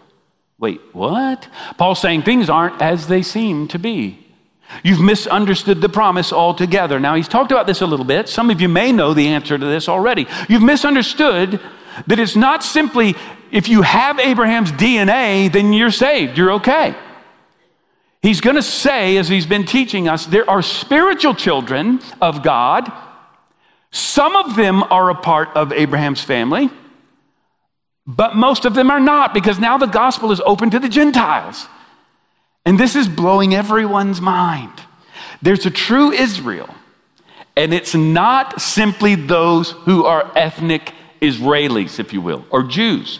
Wait, 0.57 0.79
what? 0.93 1.47
Paul's 1.77 1.99
saying 1.99 2.23
things 2.23 2.49
aren't 2.49 2.81
as 2.81 3.07
they 3.07 3.21
seem 3.21 3.67
to 3.69 3.79
be. 3.79 4.25
You've 4.83 5.01
misunderstood 5.01 5.81
the 5.81 5.89
promise 5.89 6.33
altogether. 6.33 6.99
Now, 6.99 7.15
he's 7.15 7.27
talked 7.27 7.51
about 7.51 7.67
this 7.67 7.81
a 7.81 7.85
little 7.85 8.05
bit. 8.05 8.27
Some 8.27 8.49
of 8.49 8.61
you 8.61 8.69
may 8.69 8.91
know 8.91 9.13
the 9.13 9.27
answer 9.27 9.57
to 9.57 9.65
this 9.65 9.87
already. 9.87 10.27
You've 10.49 10.63
misunderstood 10.63 11.59
that 12.07 12.19
it's 12.19 12.35
not 12.35 12.63
simply 12.63 13.15
if 13.51 13.69
you 13.69 13.83
have 13.83 14.19
Abraham's 14.19 14.71
DNA, 14.71 15.51
then 15.51 15.71
you're 15.71 15.91
saved, 15.91 16.37
you're 16.37 16.53
okay. 16.53 16.95
He's 18.21 18.41
going 18.41 18.55
to 18.55 18.63
say, 18.63 19.17
as 19.17 19.29
he's 19.29 19.45
been 19.45 19.65
teaching 19.65 20.07
us, 20.09 20.25
there 20.25 20.49
are 20.49 20.61
spiritual 20.61 21.35
children 21.35 22.01
of 22.21 22.41
God. 22.43 22.91
Some 23.91 24.35
of 24.35 24.55
them 24.55 24.83
are 24.83 25.09
a 25.09 25.15
part 25.15 25.49
of 25.55 25.71
Abraham's 25.71 26.23
family. 26.23 26.69
But 28.07 28.35
most 28.35 28.65
of 28.65 28.75
them 28.75 28.91
are 28.91 28.99
not 28.99 29.33
because 29.33 29.59
now 29.59 29.77
the 29.77 29.87
gospel 29.87 30.31
is 30.31 30.41
open 30.45 30.69
to 30.69 30.79
the 30.79 30.89
Gentiles. 30.89 31.67
And 32.65 32.79
this 32.79 32.95
is 32.95 33.07
blowing 33.07 33.53
everyone's 33.53 34.21
mind. 34.21 34.73
There's 35.41 35.65
a 35.65 35.71
true 35.71 36.11
Israel, 36.11 36.73
and 37.55 37.73
it's 37.73 37.93
not 37.93 38.61
simply 38.61 39.15
those 39.15 39.71
who 39.71 40.05
are 40.05 40.31
ethnic 40.35 40.93
Israelis, 41.21 41.99
if 41.99 42.13
you 42.13 42.21
will, 42.21 42.45
or 42.49 42.63
Jews. 42.63 43.19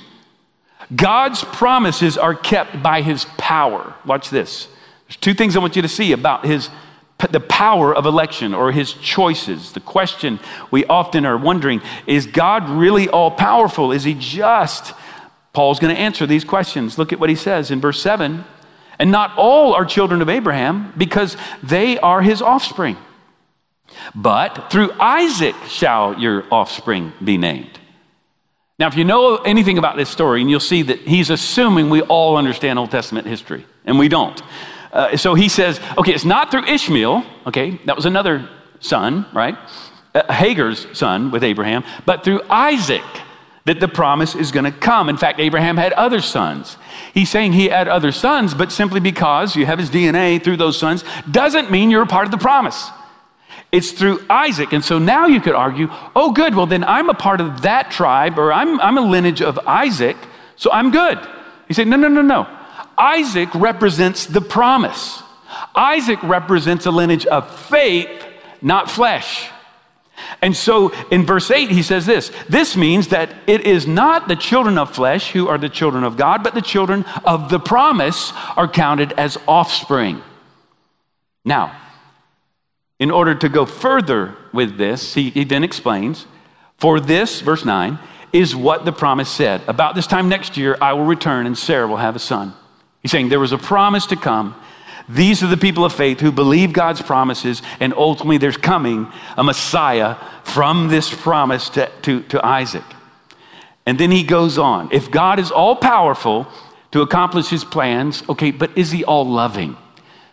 God's 0.95 1.43
promises 1.43 2.17
are 2.17 2.35
kept 2.35 2.81
by 2.81 3.01
his 3.01 3.25
power. 3.37 3.95
Watch 4.05 4.29
this. 4.29 4.67
There's 5.07 5.17
two 5.17 5.33
things 5.33 5.55
I 5.55 5.59
want 5.59 5.75
you 5.75 5.81
to 5.81 5.87
see 5.87 6.11
about 6.11 6.45
his 6.45 6.69
the 7.17 7.39
power 7.39 7.95
of 7.95 8.05
election 8.05 8.53
or 8.53 8.71
his 8.71 8.93
choices. 8.93 9.71
The 9.71 9.79
question 9.79 10.39
we 10.69 10.85
often 10.85 11.25
are 11.25 11.37
wondering 11.37 11.81
is 12.05 12.27
God 12.27 12.69
really 12.69 13.07
all 13.09 13.31
powerful? 13.31 13.91
Is 13.91 14.03
he 14.03 14.13
just? 14.13 14.93
Paul's 15.53 15.79
going 15.79 15.95
to 15.95 15.99
answer 15.99 16.25
these 16.25 16.43
questions. 16.43 16.97
Look 16.97 17.13
at 17.13 17.19
what 17.19 17.29
he 17.29 17.35
says 17.35 17.71
in 17.71 17.79
verse 17.79 18.01
7 18.01 18.43
And 18.99 19.11
not 19.11 19.35
all 19.37 19.73
are 19.73 19.85
children 19.85 20.21
of 20.21 20.29
Abraham 20.29 20.93
because 20.97 21.37
they 21.63 21.97
are 21.99 22.21
his 22.21 22.41
offspring. 22.41 22.97
But 24.13 24.69
through 24.71 24.91
Isaac 24.99 25.55
shall 25.67 26.19
your 26.19 26.45
offspring 26.51 27.13
be 27.23 27.37
named. 27.37 27.79
Now, 28.77 28.87
if 28.87 28.97
you 28.97 29.05
know 29.05 29.37
anything 29.37 29.77
about 29.77 29.95
this 29.95 30.09
story, 30.09 30.41
and 30.41 30.49
you'll 30.49 30.59
see 30.59 30.81
that 30.81 30.99
he's 30.99 31.29
assuming 31.29 31.89
we 31.89 32.01
all 32.01 32.35
understand 32.35 32.77
Old 32.77 32.91
Testament 32.91 33.25
history, 33.25 33.65
and 33.85 33.97
we 33.97 34.09
don't. 34.09 34.41
Uh, 34.95 35.17
so 35.17 35.33
he 35.33 35.49
says, 35.49 35.81
okay, 35.97 36.13
it's 36.13 36.23
not 36.23 36.49
through 36.49 36.65
Ishmael, 36.65 37.25
okay, 37.45 37.79
that 37.83 37.97
was 37.97 38.05
another 38.05 38.47
son, 38.79 39.25
right? 39.33 39.57
Uh, 40.13 40.31
Hagar's 40.31 40.87
son 40.97 41.31
with 41.31 41.43
Abraham, 41.43 41.83
but 42.05 42.23
through 42.23 42.41
Isaac 42.49 43.03
that 43.65 43.81
the 43.81 43.89
promise 43.89 44.35
is 44.35 44.53
going 44.53 44.63
to 44.63 44.71
come. 44.71 45.09
In 45.09 45.17
fact, 45.17 45.39
Abraham 45.39 45.75
had 45.75 45.91
other 45.93 46.21
sons. 46.21 46.77
He's 47.13 47.29
saying 47.29 47.53
he 47.53 47.67
had 47.67 47.89
other 47.89 48.13
sons, 48.13 48.53
but 48.53 48.71
simply 48.71 49.01
because 49.01 49.55
you 49.55 49.65
have 49.65 49.79
his 49.79 49.89
DNA 49.89 50.41
through 50.41 50.57
those 50.57 50.77
sons 50.77 51.03
doesn't 51.29 51.69
mean 51.69 51.91
you're 51.91 52.03
a 52.03 52.07
part 52.07 52.25
of 52.25 52.31
the 52.31 52.37
promise. 52.37 52.89
It's 53.73 53.91
through 53.91 54.23
Isaac. 54.29 54.71
And 54.71 54.85
so 54.85 54.97
now 54.97 55.25
you 55.25 55.41
could 55.41 55.55
argue, 55.55 55.89
oh, 56.15 56.31
good, 56.31 56.55
well, 56.55 56.67
then 56.67 56.85
I'm 56.85 57.09
a 57.09 57.13
part 57.13 57.41
of 57.41 57.63
that 57.63 57.91
tribe, 57.91 58.39
or 58.39 58.53
I'm, 58.53 58.79
I'm 58.79 58.97
a 58.97 59.01
lineage 59.01 59.41
of 59.41 59.59
Isaac, 59.67 60.15
so 60.55 60.71
I'm 60.71 60.91
good. 60.91 61.19
He 61.67 61.73
said, 61.73 61.87
no, 61.87 61.97
no, 61.97 62.07
no, 62.07 62.21
no. 62.21 62.47
Isaac 62.97 63.53
represents 63.53 64.25
the 64.25 64.41
promise. 64.41 65.21
Isaac 65.73 66.21
represents 66.23 66.85
a 66.85 66.91
lineage 66.91 67.25
of 67.25 67.49
faith, 67.67 68.25
not 68.61 68.89
flesh. 68.89 69.49
And 70.41 70.55
so 70.55 70.93
in 71.11 71.25
verse 71.25 71.51
8, 71.51 71.71
he 71.71 71.83
says 71.83 72.05
this 72.05 72.31
this 72.47 72.75
means 72.75 73.09
that 73.09 73.33
it 73.47 73.61
is 73.61 73.85
not 73.85 74.27
the 74.27 74.35
children 74.35 74.77
of 74.77 74.93
flesh 74.93 75.31
who 75.31 75.47
are 75.47 75.57
the 75.57 75.69
children 75.69 76.03
of 76.03 76.17
God, 76.17 76.43
but 76.43 76.53
the 76.53 76.61
children 76.61 77.03
of 77.25 77.49
the 77.49 77.59
promise 77.59 78.31
are 78.55 78.67
counted 78.67 79.13
as 79.13 79.37
offspring. 79.47 80.21
Now, 81.43 81.75
in 82.97 83.11
order 83.11 83.35
to 83.35 83.49
go 83.49 83.65
further 83.65 84.35
with 84.53 84.77
this, 84.77 85.15
he, 85.15 85.29
he 85.29 85.43
then 85.43 85.63
explains, 85.63 86.25
for 86.77 86.99
this, 86.99 87.41
verse 87.41 87.65
9, 87.65 87.99
is 88.31 88.55
what 88.55 88.85
the 88.85 88.91
promise 88.91 89.29
said. 89.29 89.61
About 89.67 89.95
this 89.95 90.07
time 90.07 90.27
next 90.29 90.57
year, 90.57 90.77
I 90.81 90.93
will 90.93 91.05
return 91.05 91.45
and 91.45 91.57
Sarah 91.57 91.87
will 91.87 91.97
have 91.97 92.15
a 92.15 92.19
son. 92.19 92.53
He's 93.05 93.11
saying 93.11 93.29
there 93.29 93.39
was 93.39 93.51
a 93.51 93.59
promise 93.59 94.07
to 94.07 94.15
come 94.15 94.55
these 95.07 95.43
are 95.43 95.47
the 95.47 95.57
people 95.57 95.85
of 95.85 95.93
faith 95.93 96.19
who 96.19 96.31
believe 96.31 96.73
God's 96.73 97.01
promises, 97.01 97.61
and 97.79 97.93
ultimately 97.93 98.39
there's 98.39 98.57
coming 98.57 99.11
a 99.37 99.43
Messiah 99.43 100.15
from 100.43 100.87
this 100.87 101.13
promise 101.13 101.69
to, 101.69 101.91
to, 102.01 102.23
to 102.23 102.43
Isaac. 102.43 102.83
And 103.85 103.99
then 103.99 104.09
he 104.09 104.23
goes 104.23 104.57
on. 104.57 104.89
If 104.91 105.11
God 105.11 105.37
is 105.37 105.51
all 105.51 105.75
powerful 105.75 106.47
to 106.91 107.01
accomplish 107.01 107.49
his 107.49 107.63
plans, 107.63 108.23
okay, 108.27 108.49
but 108.49 108.75
is 108.75 108.91
he 108.91 109.03
all 109.03 109.29
loving? 109.29 109.77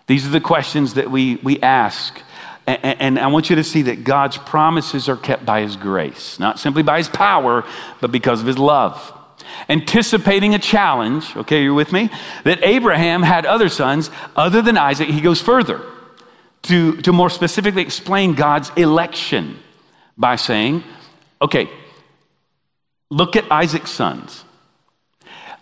These 0.07 0.27
are 0.27 0.31
the 0.31 0.41
questions 0.41 0.95
that 0.95 1.11
we, 1.11 1.37
we 1.37 1.61
ask. 1.61 2.23
And, 2.67 3.01
and 3.01 3.19
I 3.19 3.27
want 3.27 3.51
you 3.51 3.57
to 3.57 3.65
see 3.65 3.83
that 3.83 4.05
God's 4.05 4.39
promises 4.39 5.07
are 5.07 5.17
kept 5.17 5.45
by 5.45 5.61
his 5.61 5.77
grace, 5.77 6.39
not 6.39 6.59
simply 6.59 6.83
by 6.83 6.97
his 6.97 7.11
power, 7.11 7.65
but 8.01 8.11
because 8.11 8.41
of 8.41 8.47
his 8.47 8.59
love 8.59 9.13
anticipating 9.68 10.55
a 10.55 10.59
challenge, 10.59 11.37
okay, 11.37 11.62
you're 11.62 11.75
with 11.75 11.92
me, 11.92 12.11
that 12.44 12.62
Abraham 12.62 13.22
had 13.22 13.46
other 13.46 13.68
sons 13.68 14.11
other 14.37 14.62
than 14.62 14.77
Isaac. 14.77 15.09
He 15.09 15.20
goes 15.20 15.40
further 15.40 15.81
to, 16.62 16.96
to 17.03 17.12
more 17.12 17.31
specifically 17.31 17.83
explain 17.83 18.35
God's 18.35 18.70
election 18.77 19.59
by 20.16 20.37
saying, 20.37 20.85
okay, 21.40 21.68
look 23.11 23.37
at 23.37 23.51
Isaac's 23.51 23.90
sons. 23.90 24.44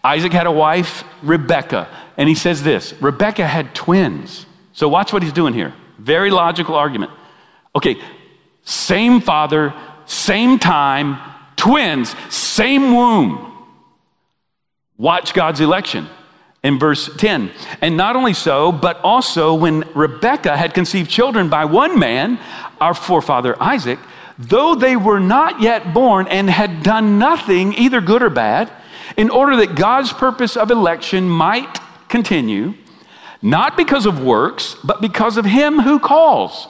Isaac 0.03 0.33
had 0.33 0.47
a 0.47 0.53
wife, 0.53 1.05
Rebecca, 1.23 1.89
and 2.17 2.29
he 2.29 2.35
says 2.35 2.63
this 2.63 2.95
Rebecca 3.01 3.47
had 3.47 3.75
twins. 3.75 4.47
So 4.73 4.89
watch 4.89 5.13
what 5.13 5.23
he's 5.23 5.33
doing 5.33 5.53
here. 5.53 5.75
Very 5.99 6.31
logical 6.31 6.75
argument. 6.75 7.13
Okay, 7.75 8.01
same 8.63 9.21
father, 9.21 9.75
same 10.07 10.59
time, 10.59 11.19
twins, 11.57 12.15
same 12.35 12.95
womb. 12.95 13.50
Watch 15.01 15.33
God's 15.33 15.61
election 15.63 16.11
in 16.63 16.79
verse 16.79 17.09
10. 17.17 17.53
And 17.81 17.97
not 17.97 18.17
only 18.17 18.35
so, 18.35 18.71
but 18.71 19.01
also 19.01 19.55
when 19.55 19.81
Rebekah 19.95 20.59
had 20.59 20.75
conceived 20.75 21.11
children 21.11 21.49
by 21.49 21.65
one 21.65 21.99
man, 21.99 22.39
our 22.83 22.93
forefather 22.93 23.57
Isaac, 23.63 23.99
though 24.39 24.75
they 24.75 24.97
were 24.97 25.19
not 25.19 25.63
yet 25.63 25.95
born 25.95 26.29
and 26.29 26.51
had 26.51 26.83
done 26.83 27.19
nothing, 27.19 27.73
either 27.73 28.03
good 28.03 28.23
or 28.23 28.29
bad, 28.29 28.71
in 29.17 29.31
order 29.31 29.57
that 29.57 29.75
God's 29.75 30.13
purpose 30.13 30.55
of 30.55 30.71
election 30.71 31.31
might 31.31 31.79
continue, 32.11 32.75
not 33.41 33.79
because 33.79 34.05
of 34.05 34.23
works, 34.23 34.77
but 34.85 35.01
because 35.01 35.39
of 35.39 35.47
him 35.47 35.79
who 35.79 35.99
calls. 35.99 36.69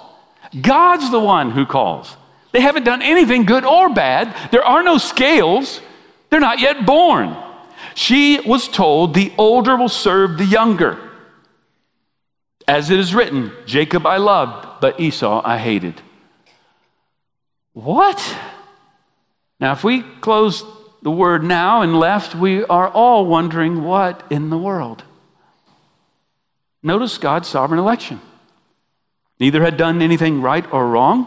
God's 0.60 1.10
the 1.10 1.18
one 1.18 1.50
who 1.50 1.66
calls. 1.66 2.16
They 2.52 2.60
haven't 2.60 2.84
done 2.84 3.02
anything 3.02 3.44
good 3.44 3.64
or 3.64 3.92
bad. 3.92 4.52
There 4.52 4.64
are 4.64 4.84
no 4.84 4.98
scales. 4.98 5.80
They're 6.30 6.38
not 6.38 6.60
yet 6.60 6.86
born. 6.86 7.36
She 7.94 8.40
was 8.40 8.68
told, 8.68 9.14
The 9.14 9.32
older 9.36 9.76
will 9.76 9.88
serve 9.88 10.38
the 10.38 10.44
younger. 10.44 10.98
As 12.66 12.90
it 12.90 12.98
is 12.98 13.14
written, 13.14 13.52
Jacob 13.66 14.06
I 14.06 14.18
loved, 14.18 14.80
but 14.80 15.00
Esau 15.00 15.42
I 15.44 15.58
hated. 15.58 16.00
What? 17.72 18.36
Now, 19.58 19.72
if 19.72 19.84
we 19.84 20.02
close 20.02 20.64
the 21.02 21.10
word 21.10 21.42
now 21.42 21.82
and 21.82 21.98
left, 21.98 22.34
we 22.34 22.64
are 22.64 22.88
all 22.88 23.26
wondering 23.26 23.84
what 23.84 24.24
in 24.30 24.50
the 24.50 24.58
world? 24.58 25.04
Notice 26.82 27.18
God's 27.18 27.48
sovereign 27.48 27.80
election. 27.80 28.20
Neither 29.38 29.62
had 29.62 29.76
done 29.76 30.02
anything 30.02 30.42
right 30.42 30.70
or 30.72 30.88
wrong, 30.88 31.26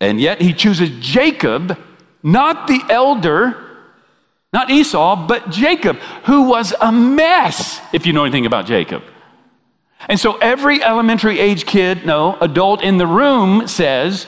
and 0.00 0.20
yet 0.20 0.40
he 0.40 0.52
chooses 0.52 0.90
Jacob, 1.00 1.78
not 2.22 2.66
the 2.66 2.82
elder, 2.88 3.69
not 4.52 4.70
Esau, 4.70 5.26
but 5.26 5.50
Jacob, 5.50 5.96
who 6.24 6.42
was 6.42 6.74
a 6.80 6.90
mess, 6.90 7.80
if 7.92 8.06
you 8.06 8.12
know 8.12 8.24
anything 8.24 8.46
about 8.46 8.66
Jacob. 8.66 9.02
And 10.08 10.18
so 10.18 10.36
every 10.38 10.82
elementary 10.82 11.38
age 11.38 11.66
kid, 11.66 12.04
no, 12.04 12.36
adult 12.40 12.82
in 12.82 12.98
the 12.98 13.06
room 13.06 13.68
says, 13.68 14.26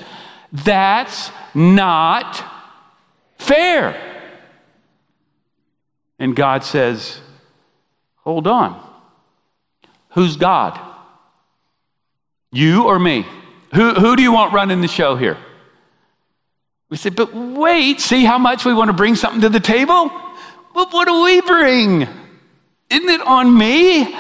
that's 0.53 1.31
not 1.55 2.45
fair. 3.39 4.01
And 6.19 6.37
God 6.37 6.63
says, 6.63 7.21
hold 8.19 8.47
on. 8.47 8.81
Who's 10.11 10.37
God? 10.37 10.79
You 12.53 12.85
or 12.85 12.99
me? 12.99 13.27
Who, 13.75 13.95
who 13.95 14.15
do 14.15 14.23
you 14.23 14.31
want 14.31 14.53
running 14.53 14.83
the 14.83 14.89
show 14.89 15.17
here? 15.17 15.39
We 16.93 16.99
said, 16.99 17.17
but 17.17 17.35
wait, 17.35 18.03
see 18.03 18.23
how 18.27 18.37
much 18.37 18.67
we 18.67 18.75
want 18.75 18.91
to 18.91 18.93
bring 18.93 19.15
something 19.15 19.41
to 19.41 19.49
the 19.49 19.61
table? 19.61 20.13
But 20.75 20.93
what 20.93 21.09
do 21.09 21.23
we 21.23 21.41
bring? 21.41 22.03
Isn't 22.03 23.09
it 23.09 23.23
on 23.23 23.57
me? 23.57 24.15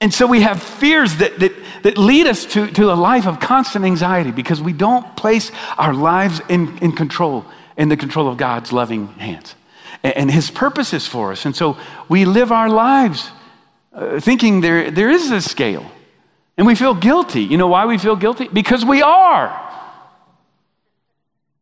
And 0.00 0.14
so 0.14 0.28
we 0.28 0.42
have 0.42 0.62
fears 0.62 1.16
that, 1.16 1.40
that, 1.40 1.52
that 1.82 1.98
lead 1.98 2.28
us 2.28 2.44
to, 2.52 2.68
to 2.68 2.92
a 2.92 2.94
life 2.94 3.26
of 3.26 3.40
constant 3.40 3.84
anxiety 3.84 4.30
because 4.30 4.62
we 4.62 4.72
don't 4.72 5.16
place 5.16 5.50
our 5.78 5.92
lives 5.92 6.40
in, 6.48 6.78
in 6.78 6.92
control, 6.92 7.44
in 7.76 7.88
the 7.88 7.96
control 7.96 8.28
of 8.28 8.36
God's 8.36 8.72
loving 8.72 9.08
hands 9.14 9.56
and, 10.04 10.16
and 10.16 10.30
His 10.30 10.48
purposes 10.48 11.08
for 11.08 11.32
us. 11.32 11.44
And 11.44 11.56
so 11.56 11.76
we 12.08 12.24
live 12.24 12.52
our 12.52 12.68
lives 12.68 13.32
uh, 13.92 14.20
thinking 14.20 14.60
there, 14.60 14.92
there 14.92 15.10
is 15.10 15.32
a 15.32 15.40
scale. 15.40 15.90
And 16.56 16.68
we 16.68 16.76
feel 16.76 16.94
guilty. 16.94 17.42
You 17.42 17.56
know 17.56 17.66
why 17.66 17.86
we 17.86 17.98
feel 17.98 18.14
guilty? 18.14 18.46
Because 18.46 18.84
we 18.84 19.02
are. 19.02 19.69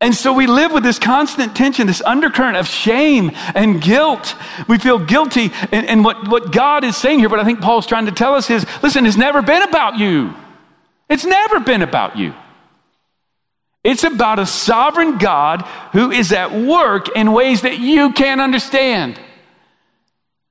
And 0.00 0.14
so 0.14 0.32
we 0.32 0.46
live 0.46 0.72
with 0.72 0.84
this 0.84 0.98
constant 0.98 1.56
tension, 1.56 1.88
this 1.88 2.02
undercurrent 2.02 2.56
of 2.56 2.68
shame 2.68 3.32
and 3.54 3.82
guilt. 3.82 4.36
We 4.68 4.78
feel 4.78 4.98
guilty. 4.98 5.50
And, 5.72 5.86
and, 5.86 6.04
what, 6.04 6.28
what 6.28 6.52
God 6.52 6.84
is 6.84 6.96
saying 6.96 7.18
here, 7.18 7.28
but 7.28 7.40
I 7.40 7.44
think 7.44 7.60
Paul's 7.60 7.86
trying 7.86 8.06
to 8.06 8.12
tell 8.12 8.34
us 8.34 8.48
is 8.48 8.64
listen, 8.82 9.06
it's 9.06 9.16
never 9.16 9.42
been 9.42 9.62
about 9.62 9.98
you. 9.98 10.34
It's 11.08 11.24
never 11.24 11.58
been 11.58 11.82
about 11.82 12.16
you. 12.16 12.34
It's 13.82 14.04
about 14.04 14.38
a 14.38 14.46
sovereign 14.46 15.18
God 15.18 15.62
who 15.92 16.10
is 16.10 16.32
at 16.32 16.52
work 16.52 17.08
in 17.16 17.32
ways 17.32 17.62
that 17.62 17.78
you 17.78 18.12
can't 18.12 18.40
understand. 18.40 19.18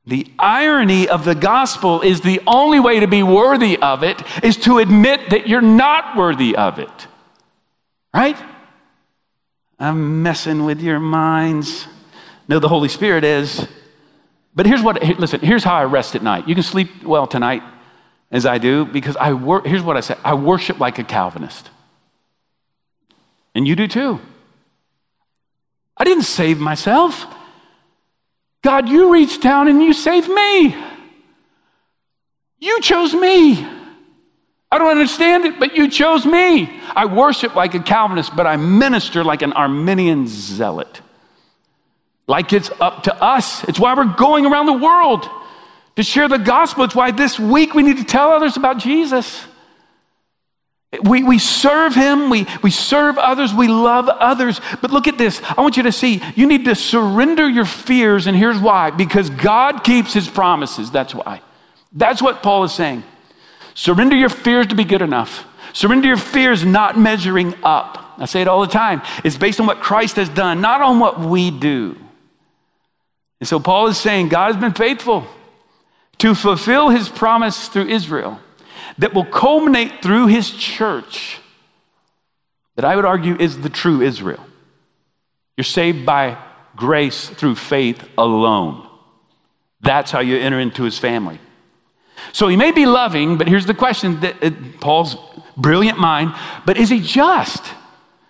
The 0.05 0.25
irony 0.39 1.07
of 1.07 1.25
the 1.25 1.35
gospel 1.35 2.01
is 2.01 2.21
the 2.21 2.41
only 2.47 2.79
way 2.79 2.99
to 2.99 3.07
be 3.07 3.23
worthy 3.23 3.77
of 3.77 4.03
it 4.03 4.21
is 4.43 4.57
to 4.57 4.79
admit 4.79 5.29
that 5.29 5.47
you're 5.47 5.61
not 5.61 6.17
worthy 6.17 6.55
of 6.55 6.79
it. 6.79 7.07
Right? 8.13 8.37
I'm 9.79 10.23
messing 10.23 10.65
with 10.65 10.81
your 10.81 10.99
minds. 10.99 11.87
No, 12.47 12.59
the 12.59 12.67
Holy 12.67 12.89
Spirit 12.89 13.23
is. 13.23 13.67
But 14.55 14.65
here's 14.65 14.81
what, 14.81 15.01
listen, 15.19 15.39
here's 15.41 15.63
how 15.63 15.75
I 15.75 15.83
rest 15.83 16.15
at 16.15 16.23
night. 16.23 16.47
You 16.47 16.55
can 16.55 16.63
sleep 16.63 17.03
well 17.03 17.27
tonight 17.27 17.61
as 18.31 18.45
I 18.45 18.57
do 18.57 18.85
because 18.85 19.15
I 19.15 19.33
work, 19.33 19.65
here's 19.65 19.83
what 19.83 19.97
I 19.97 20.01
say 20.01 20.15
I 20.23 20.33
worship 20.33 20.79
like 20.79 20.97
a 20.97 21.03
Calvinist. 21.03 21.69
And 23.53 23.67
you 23.67 23.75
do 23.75 23.87
too. 23.87 24.19
I 25.95 26.03
didn't 26.03 26.23
save 26.23 26.59
myself. 26.59 27.25
God, 28.63 28.89
you 28.89 29.11
reached 29.11 29.41
down 29.41 29.67
and 29.67 29.81
you 29.81 29.93
saved 29.93 30.29
me. 30.29 30.75
You 32.59 32.81
chose 32.81 33.13
me. 33.13 33.76
I 34.71 34.77
don't 34.77 34.89
understand 34.89 35.45
it, 35.45 35.59
but 35.59 35.75
you 35.75 35.89
chose 35.89 36.25
me. 36.25 36.69
I 36.93 37.05
worship 37.05 37.55
like 37.55 37.73
a 37.73 37.79
Calvinist, 37.79 38.35
but 38.35 38.45
I 38.45 38.57
minister 38.57 39.23
like 39.23 39.41
an 39.41 39.53
Arminian 39.53 40.27
zealot. 40.27 41.01
Like 42.27 42.51
it's 42.51 42.69
up 42.81 43.03
to 43.03 43.23
us. 43.23 43.63
It's 43.63 43.79
why 43.79 43.93
we're 43.93 44.13
going 44.15 44.45
around 44.45 44.65
the 44.65 44.73
world 44.73 45.29
to 45.95 46.03
share 46.03 46.27
the 46.27 46.37
gospel. 46.37 46.83
It's 46.83 46.95
why 46.95 47.11
this 47.11 47.39
week 47.39 47.73
we 47.73 47.81
need 47.81 47.97
to 47.97 48.03
tell 48.03 48.31
others 48.31 48.57
about 48.57 48.77
Jesus. 48.77 49.45
We, 51.03 51.23
we 51.23 51.37
serve 51.37 51.95
him, 51.95 52.29
we, 52.29 52.47
we 52.63 52.71
serve 52.71 53.17
others, 53.17 53.53
we 53.53 53.67
love 53.67 54.07
others. 54.07 54.61
But 54.81 54.91
look 54.91 55.07
at 55.07 55.17
this. 55.17 55.41
I 55.43 55.61
want 55.61 55.75
you 55.75 55.83
to 55.83 55.91
see 55.91 56.21
you 56.35 56.45
need 56.45 56.65
to 56.65 56.75
surrender 56.75 57.47
your 57.47 57.65
fears, 57.65 58.25
and 58.25 58.37
here's 58.37 58.59
why 58.59 58.91
because 58.91 59.29
God 59.29 59.83
keeps 59.83 60.13
his 60.13 60.29
promises. 60.29 60.89
That's 60.89 61.13
why. 61.13 61.41
That's 61.91 62.21
what 62.21 62.41
Paul 62.41 62.63
is 62.63 62.73
saying. 62.73 63.03
Surrender 63.77 64.15
your 64.15 64.29
fears 64.29 64.65
to 64.65 64.75
be 64.75 64.83
good 64.83 65.03
enough. 65.03 65.45
Surrender 65.71 66.07
your 66.07 66.17
fears 66.17 66.65
not 66.65 66.97
measuring 66.97 67.53
up. 67.63 68.15
I 68.17 68.25
say 68.25 68.41
it 68.41 68.47
all 68.47 68.61
the 68.61 68.65
time. 68.65 69.03
It's 69.23 69.37
based 69.37 69.59
on 69.59 69.67
what 69.67 69.81
Christ 69.81 70.15
has 70.15 70.29
done, 70.29 70.61
not 70.61 70.81
on 70.81 70.97
what 70.97 71.19
we 71.19 71.51
do. 71.51 71.95
And 73.39 73.47
so 73.47 73.59
Paul 73.59 73.85
is 73.85 73.99
saying 73.99 74.29
God 74.29 74.51
has 74.51 74.59
been 74.59 74.73
faithful 74.73 75.27
to 76.17 76.33
fulfill 76.33 76.89
his 76.89 77.07
promise 77.07 77.67
through 77.67 77.89
Israel 77.89 78.39
that 78.97 79.13
will 79.13 79.25
culminate 79.25 80.01
through 80.01 80.25
his 80.25 80.49
church, 80.49 81.37
that 82.77 82.83
I 82.83 82.95
would 82.95 83.05
argue 83.05 83.37
is 83.39 83.61
the 83.61 83.69
true 83.69 84.01
Israel. 84.01 84.43
You're 85.55 85.63
saved 85.65 86.03
by 86.03 86.43
grace 86.75 87.29
through 87.29 87.53
faith 87.53 88.09
alone. 88.17 88.89
That's 89.81 90.09
how 90.09 90.21
you 90.21 90.35
enter 90.35 90.59
into 90.59 90.81
his 90.81 90.97
family. 90.97 91.39
So 92.33 92.47
he 92.47 92.55
may 92.55 92.71
be 92.71 92.85
loving, 92.85 93.37
but 93.37 93.47
here's 93.47 93.65
the 93.65 93.73
question 93.73 94.19
that 94.21 94.43
uh, 94.43 94.51
Paul's 94.79 95.15
brilliant 95.55 95.99
mind, 95.99 96.33
but 96.65 96.77
is 96.77 96.89
he 96.89 96.99
just? 96.99 97.63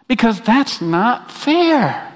Because 0.08 0.41
that's 0.41 0.82
not 0.82 1.32
fair. 1.32 2.13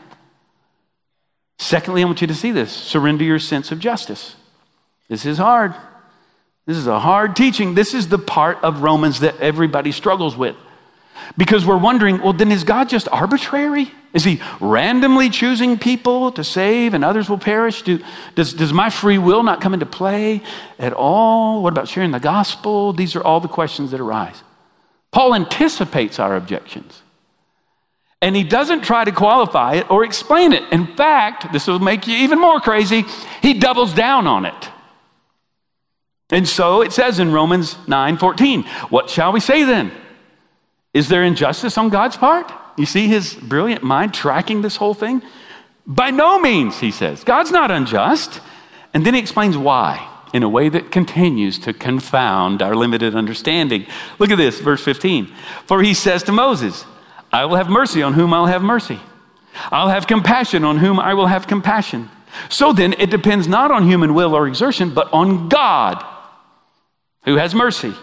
Secondly, 1.59 2.01
I 2.01 2.05
want 2.05 2.21
you 2.21 2.27
to 2.27 2.33
see 2.33 2.51
this 2.51 2.71
surrender 2.71 3.23
your 3.23 3.39
sense 3.39 3.71
of 3.71 3.79
justice. 3.79 4.35
This 5.09 5.25
is 5.25 5.37
hard. 5.37 5.75
This 6.65 6.77
is 6.77 6.87
a 6.87 6.99
hard 6.99 7.35
teaching. 7.35 7.75
This 7.75 7.93
is 7.93 8.07
the 8.07 8.17
part 8.17 8.57
of 8.63 8.81
Romans 8.81 9.19
that 9.19 9.37
everybody 9.39 9.91
struggles 9.91 10.35
with. 10.35 10.55
Because 11.37 11.65
we're 11.65 11.77
wondering, 11.77 12.21
well, 12.21 12.33
then 12.33 12.51
is 12.51 12.63
God 12.63 12.89
just 12.89 13.07
arbitrary? 13.11 13.91
Is 14.13 14.23
he 14.23 14.41
randomly 14.59 15.29
choosing 15.29 15.77
people 15.77 16.31
to 16.33 16.43
save 16.43 16.93
and 16.93 17.03
others 17.03 17.29
will 17.29 17.37
perish? 17.37 17.81
Do, 17.81 17.99
does, 18.35 18.53
does 18.53 18.73
my 18.73 18.89
free 18.89 19.17
will 19.17 19.43
not 19.43 19.61
come 19.61 19.73
into 19.73 19.85
play 19.85 20.41
at 20.77 20.93
all? 20.93 21.63
What 21.63 21.71
about 21.71 21.87
sharing 21.87 22.11
the 22.11 22.19
gospel? 22.19 22.91
These 22.91 23.15
are 23.15 23.23
all 23.23 23.39
the 23.39 23.47
questions 23.47 23.91
that 23.91 24.01
arise. 24.01 24.43
Paul 25.11 25.33
anticipates 25.33 26.19
our 26.19 26.35
objections. 26.35 27.01
And 28.21 28.35
he 28.35 28.43
doesn't 28.43 28.81
try 28.81 29.03
to 29.03 29.11
qualify 29.11 29.75
it 29.75 29.89
or 29.89 30.03
explain 30.03 30.53
it. 30.53 30.63
In 30.71 30.95
fact, 30.95 31.51
this 31.51 31.67
will 31.67 31.79
make 31.79 32.05
you 32.05 32.15
even 32.17 32.39
more 32.39 32.59
crazy, 32.59 33.05
he 33.41 33.53
doubles 33.53 33.93
down 33.93 34.27
on 34.27 34.45
it. 34.45 34.69
And 36.29 36.47
so 36.47 36.81
it 36.81 36.93
says 36.93 37.19
in 37.19 37.31
Romans 37.31 37.75
9 37.87 38.17
14, 38.17 38.63
what 38.89 39.09
shall 39.09 39.31
we 39.31 39.39
say 39.39 39.63
then? 39.63 39.91
Is 40.93 41.07
there 41.07 41.23
injustice 41.23 41.77
on 41.77 41.89
God's 41.89 42.17
part? 42.17 42.51
You 42.77 42.85
see 42.85 43.07
his 43.07 43.33
brilliant 43.33 43.83
mind 43.83 44.13
tracking 44.13 44.61
this 44.61 44.75
whole 44.75 44.93
thing? 44.93 45.21
By 45.85 46.11
no 46.11 46.39
means, 46.39 46.79
he 46.79 46.91
says. 46.91 47.23
God's 47.23 47.51
not 47.51 47.71
unjust. 47.71 48.41
And 48.93 49.05
then 49.05 49.13
he 49.13 49.19
explains 49.19 49.57
why 49.57 50.07
in 50.33 50.43
a 50.43 50.49
way 50.49 50.69
that 50.69 50.91
continues 50.91 51.59
to 51.59 51.73
confound 51.73 52.61
our 52.61 52.75
limited 52.75 53.15
understanding. 53.15 53.85
Look 54.19 54.31
at 54.31 54.37
this, 54.37 54.59
verse 54.59 54.83
15. 54.83 55.27
For 55.65 55.81
he 55.81 55.93
says 55.93 56.23
to 56.23 56.31
Moses, 56.31 56.85
I 57.31 57.45
will 57.45 57.55
have 57.55 57.69
mercy 57.69 58.01
on 58.01 58.13
whom 58.13 58.33
I'll 58.33 58.45
have 58.45 58.61
mercy. 58.61 58.99
I'll 59.71 59.89
have 59.89 60.07
compassion 60.07 60.63
on 60.63 60.77
whom 60.77 60.99
I 60.99 61.13
will 61.13 61.27
have 61.27 61.47
compassion. 61.47 62.09
So 62.49 62.71
then, 62.71 62.93
it 62.93 63.09
depends 63.09 63.47
not 63.47 63.71
on 63.71 63.87
human 63.87 64.13
will 64.13 64.33
or 64.33 64.47
exertion, 64.47 64.93
but 64.93 65.11
on 65.11 65.49
God 65.49 66.03
who 67.25 67.35
has 67.35 67.53
mercy. 67.53 67.93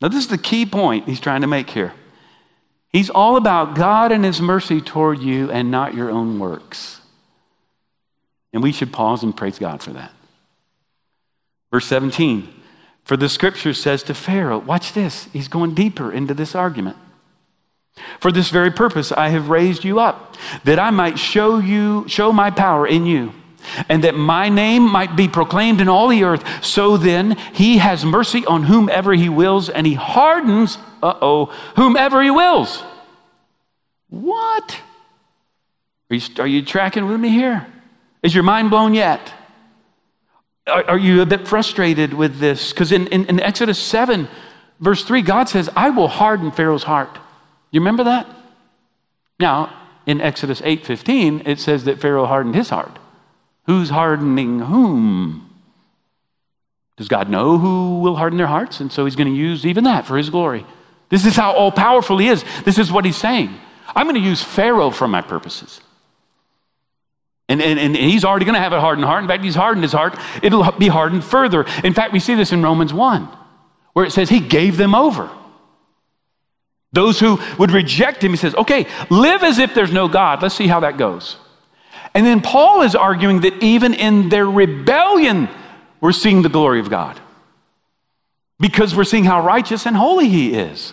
Now, 0.00 0.08
this 0.08 0.24
is 0.24 0.28
the 0.28 0.38
key 0.38 0.64
point 0.64 1.06
he's 1.08 1.20
trying 1.20 1.42
to 1.42 1.46
make 1.46 1.70
here. 1.70 1.92
He's 2.88 3.10
all 3.10 3.36
about 3.36 3.74
God 3.74 4.10
and 4.10 4.24
his 4.24 4.40
mercy 4.40 4.80
toward 4.80 5.20
you 5.20 5.50
and 5.50 5.70
not 5.70 5.94
your 5.94 6.10
own 6.10 6.38
works. 6.38 7.00
And 8.52 8.62
we 8.62 8.72
should 8.72 8.92
pause 8.92 9.22
and 9.22 9.36
praise 9.36 9.58
God 9.58 9.82
for 9.82 9.92
that. 9.92 10.12
Verse 11.70 11.86
17 11.86 12.48
For 13.04 13.16
the 13.16 13.28
scripture 13.28 13.74
says 13.74 14.02
to 14.04 14.14
Pharaoh, 14.14 14.58
watch 14.58 14.92
this, 14.92 15.28
he's 15.32 15.48
going 15.48 15.74
deeper 15.74 16.10
into 16.10 16.34
this 16.34 16.54
argument. 16.54 16.96
For 18.18 18.32
this 18.32 18.50
very 18.50 18.70
purpose 18.70 19.12
I 19.12 19.28
have 19.28 19.50
raised 19.50 19.84
you 19.84 20.00
up, 20.00 20.36
that 20.64 20.78
I 20.78 20.90
might 20.90 21.18
show 21.18 21.58
you, 21.58 22.04
show 22.08 22.32
my 22.32 22.50
power 22.50 22.86
in 22.86 23.06
you 23.06 23.32
and 23.88 24.04
that 24.04 24.14
my 24.14 24.48
name 24.48 24.90
might 24.90 25.16
be 25.16 25.28
proclaimed 25.28 25.80
in 25.80 25.88
all 25.88 26.08
the 26.08 26.24
earth. 26.24 26.64
So 26.64 26.96
then, 26.96 27.36
he 27.52 27.78
has 27.78 28.04
mercy 28.04 28.44
on 28.46 28.64
whomever 28.64 29.12
he 29.14 29.28
wills, 29.28 29.68
and 29.68 29.86
he 29.86 29.94
hardens, 29.94 30.78
uh 31.02 31.14
oh, 31.20 31.46
whomever 31.76 32.22
he 32.22 32.30
wills. 32.30 32.82
What? 34.08 34.80
Are 36.10 36.16
you, 36.16 36.22
are 36.38 36.46
you 36.46 36.62
tracking 36.62 37.06
with 37.06 37.20
me 37.20 37.30
here? 37.30 37.66
Is 38.22 38.34
your 38.34 38.44
mind 38.44 38.70
blown 38.70 38.94
yet? 38.94 39.32
Are, 40.66 40.84
are 40.90 40.98
you 40.98 41.22
a 41.22 41.26
bit 41.26 41.46
frustrated 41.46 42.14
with 42.14 42.38
this? 42.38 42.72
Because 42.72 42.92
in, 42.92 43.06
in, 43.08 43.24
in 43.26 43.40
Exodus 43.40 43.78
7, 43.78 44.28
verse 44.80 45.04
3, 45.04 45.22
God 45.22 45.48
says, 45.48 45.70
I 45.76 45.90
will 45.90 46.08
harden 46.08 46.50
Pharaoh's 46.50 46.82
heart. 46.84 47.18
You 47.70 47.80
remember 47.80 48.04
that? 48.04 48.26
Now, 49.38 49.72
in 50.06 50.20
Exodus 50.20 50.60
8:15, 50.62 51.46
it 51.46 51.58
says 51.58 51.84
that 51.84 52.00
Pharaoh 52.00 52.26
hardened 52.26 52.54
his 52.54 52.70
heart. 52.70 52.98
Who's 53.70 53.90
hardening 53.90 54.58
whom? 54.58 55.48
Does 56.96 57.06
God 57.06 57.30
know 57.30 57.56
who 57.56 58.00
will 58.00 58.16
harden 58.16 58.36
their 58.36 58.48
hearts? 58.48 58.80
And 58.80 58.90
so 58.90 59.04
he's 59.04 59.14
going 59.14 59.32
to 59.32 59.38
use 59.38 59.64
even 59.64 59.84
that 59.84 60.06
for 60.06 60.16
his 60.16 60.28
glory. 60.28 60.66
This 61.08 61.24
is 61.24 61.36
how 61.36 61.52
all 61.52 61.70
powerful 61.70 62.18
he 62.18 62.26
is. 62.26 62.44
This 62.64 62.78
is 62.78 62.90
what 62.90 63.04
he's 63.04 63.16
saying. 63.16 63.54
I'm 63.94 64.06
going 64.06 64.20
to 64.20 64.28
use 64.28 64.42
Pharaoh 64.42 64.90
for 64.90 65.06
my 65.06 65.20
purposes. 65.20 65.80
And, 67.48 67.62
and, 67.62 67.78
and 67.78 67.94
he's 67.94 68.24
already 68.24 68.44
going 68.44 68.56
to 68.56 68.60
have 68.60 68.72
a 68.72 68.80
hardened 68.80 69.04
heart. 69.04 69.22
In 69.22 69.28
fact, 69.28 69.44
he's 69.44 69.54
hardened 69.54 69.84
his 69.84 69.92
heart. 69.92 70.18
It'll 70.42 70.72
be 70.72 70.88
hardened 70.88 71.22
further. 71.22 71.64
In 71.84 71.94
fact, 71.94 72.12
we 72.12 72.18
see 72.18 72.34
this 72.34 72.50
in 72.50 72.64
Romans 72.64 72.92
1, 72.92 73.28
where 73.92 74.04
it 74.04 74.10
says 74.10 74.30
he 74.30 74.40
gave 74.40 74.78
them 74.78 74.96
over. 74.96 75.30
Those 76.92 77.20
who 77.20 77.38
would 77.56 77.70
reject 77.70 78.24
him, 78.24 78.32
he 78.32 78.36
says, 78.36 78.52
okay, 78.56 78.88
live 79.10 79.44
as 79.44 79.60
if 79.60 79.76
there's 79.76 79.92
no 79.92 80.08
God. 80.08 80.42
Let's 80.42 80.56
see 80.56 80.66
how 80.66 80.80
that 80.80 80.98
goes. 80.98 81.36
And 82.14 82.26
then 82.26 82.40
Paul 82.40 82.82
is 82.82 82.94
arguing 82.94 83.40
that 83.40 83.62
even 83.62 83.94
in 83.94 84.28
their 84.28 84.46
rebellion, 84.46 85.48
we're 86.00 86.12
seeing 86.12 86.42
the 86.42 86.48
glory 86.48 86.80
of 86.80 86.90
God 86.90 87.20
because 88.58 88.94
we're 88.94 89.04
seeing 89.04 89.24
how 89.24 89.44
righteous 89.44 89.86
and 89.86 89.96
holy 89.96 90.28
He 90.28 90.54
is. 90.54 90.92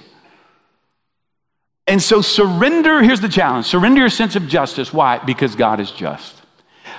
And 1.88 2.02
so, 2.02 2.22
surrender 2.22 3.02
here's 3.02 3.22
the 3.22 3.30
challenge 3.30 3.66
surrender 3.66 4.02
your 4.02 4.10
sense 4.10 4.36
of 4.36 4.48
justice. 4.48 4.94
Why? 4.94 5.20
Because 5.20 5.56
God 5.56 5.80
is 5.80 5.92
just. 5.92 6.36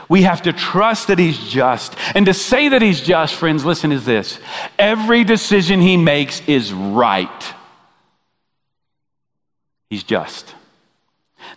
We 0.09 0.23
have 0.23 0.43
to 0.43 0.53
trust 0.53 1.09
that 1.09 1.19
He's 1.19 1.39
just. 1.39 1.95
And 2.15 2.27
to 2.27 2.35
say 2.35 2.71
that 2.71 2.83
He's 2.83 3.01
just, 3.01 3.35
friends, 3.35 3.65
listen, 3.65 3.93
is 3.93 4.05
this 4.05 4.39
every 4.79 5.25
decision 5.25 5.81
He 5.81 5.97
makes 5.97 6.41
is 6.49 6.73
right. 6.73 7.55
He's 9.91 10.03
just. 10.03 10.55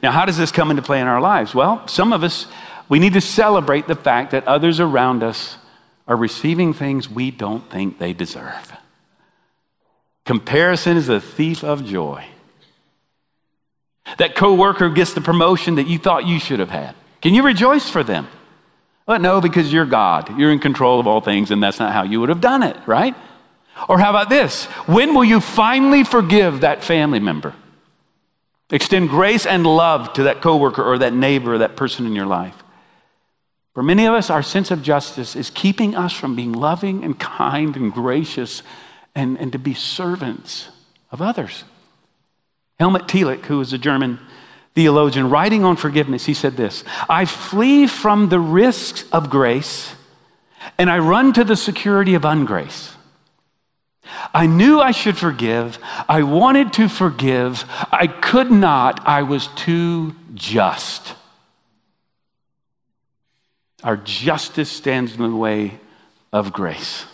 Now, 0.01 0.11
how 0.11 0.25
does 0.25 0.37
this 0.37 0.51
come 0.51 0.71
into 0.71 0.81
play 0.81 0.99
in 0.99 1.07
our 1.07 1.21
lives? 1.21 1.53
Well, 1.53 1.87
some 1.87 2.13
of 2.13 2.23
us, 2.23 2.47
we 2.89 2.99
need 2.99 3.13
to 3.13 3.21
celebrate 3.21 3.87
the 3.87 3.95
fact 3.95 4.31
that 4.31 4.47
others 4.47 4.79
around 4.79 5.23
us 5.23 5.57
are 6.07 6.15
receiving 6.15 6.73
things 6.73 7.09
we 7.09 7.31
don't 7.31 7.69
think 7.69 7.99
they 7.99 8.13
deserve. 8.13 8.73
Comparison 10.25 10.97
is 10.97 11.09
a 11.09 11.19
thief 11.19 11.63
of 11.63 11.85
joy. 11.85 12.25
That 14.17 14.35
coworker 14.35 14.89
gets 14.89 15.13
the 15.13 15.21
promotion 15.21 15.75
that 15.75 15.87
you 15.87 15.97
thought 15.97 16.25
you 16.25 16.39
should 16.39 16.59
have 16.59 16.69
had. 16.69 16.95
Can 17.21 17.33
you 17.33 17.43
rejoice 17.43 17.89
for 17.89 18.03
them? 18.03 18.27
Well, 19.07 19.19
no, 19.19 19.41
because 19.41 19.71
you're 19.71 19.85
God. 19.85 20.37
You're 20.37 20.51
in 20.51 20.59
control 20.59 20.99
of 20.99 21.07
all 21.07 21.21
things, 21.21 21.51
and 21.51 21.61
that's 21.61 21.79
not 21.79 21.93
how 21.93 22.03
you 22.03 22.19
would 22.19 22.29
have 22.29 22.41
done 22.41 22.63
it, 22.63 22.77
right? 22.85 23.15
Or 23.87 23.99
how 23.99 24.09
about 24.09 24.29
this? 24.29 24.65
When 24.87 25.13
will 25.13 25.23
you 25.23 25.39
finally 25.39 26.03
forgive 26.03 26.61
that 26.61 26.83
family 26.83 27.19
member? 27.19 27.55
Extend 28.71 29.09
grace 29.09 29.45
and 29.45 29.67
love 29.67 30.13
to 30.13 30.23
that 30.23 30.41
coworker 30.41 30.83
or 30.83 30.97
that 30.97 31.13
neighbor 31.13 31.53
or 31.53 31.57
that 31.57 31.75
person 31.75 32.05
in 32.05 32.15
your 32.15 32.25
life. 32.25 32.63
For 33.73 33.83
many 33.83 34.05
of 34.05 34.13
us, 34.13 34.29
our 34.29 34.43
sense 34.43 34.71
of 34.71 34.81
justice 34.81 35.35
is 35.35 35.49
keeping 35.49 35.95
us 35.95 36.13
from 36.13 36.35
being 36.35 36.53
loving 36.53 37.03
and 37.03 37.19
kind 37.19 37.75
and 37.75 37.93
gracious 37.93 38.63
and, 39.15 39.37
and 39.39 39.51
to 39.51 39.59
be 39.59 39.73
servants 39.73 40.69
of 41.11 41.21
others. 41.21 41.63
Helmut 42.79 43.07
Thielicke, 43.07 43.45
who 43.45 43.59
was 43.59 43.73
a 43.73 43.77
German 43.77 44.19
theologian, 44.73 45.29
writing 45.29 45.63
on 45.63 45.75
forgiveness, 45.75 46.25
he 46.25 46.33
said 46.33 46.57
this 46.57 46.83
I 47.09 47.25
flee 47.25 47.87
from 47.87 48.29
the 48.29 48.39
risks 48.39 49.05
of 49.11 49.29
grace 49.29 49.95
and 50.77 50.89
I 50.89 50.99
run 50.99 51.33
to 51.33 51.43
the 51.43 51.55
security 51.55 52.13
of 52.13 52.23
ungrace. 52.23 52.95
I 54.33 54.47
knew 54.47 54.79
I 54.79 54.91
should 54.91 55.17
forgive. 55.17 55.77
I 56.07 56.23
wanted 56.23 56.73
to 56.73 56.87
forgive. 56.87 57.65
I 57.91 58.07
could 58.07 58.51
not. 58.51 59.05
I 59.07 59.23
was 59.23 59.47
too 59.47 60.15
just. 60.33 61.15
Our 63.83 63.97
justice 63.97 64.71
stands 64.71 65.15
in 65.15 65.21
the 65.21 65.35
way 65.35 65.79
of 66.31 66.53
grace. 66.53 67.05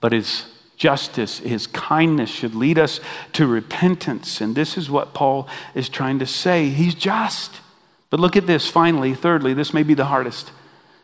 But 0.00 0.12
his 0.12 0.44
justice, 0.76 1.38
his 1.38 1.66
kindness 1.66 2.30
should 2.30 2.54
lead 2.54 2.78
us 2.78 3.00
to 3.32 3.46
repentance. 3.46 4.40
And 4.40 4.54
this 4.54 4.76
is 4.76 4.90
what 4.90 5.14
Paul 5.14 5.48
is 5.74 5.88
trying 5.88 6.18
to 6.20 6.26
say. 6.26 6.68
He's 6.68 6.94
just. 6.94 7.60
But 8.10 8.20
look 8.20 8.36
at 8.36 8.46
this 8.46 8.68
finally, 8.68 9.14
thirdly, 9.14 9.54
this 9.54 9.74
may 9.74 9.82
be 9.82 9.94
the 9.94 10.06
hardest. 10.06 10.52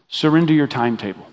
Surrender 0.08 0.52
your 0.52 0.66
timetable. 0.66 1.26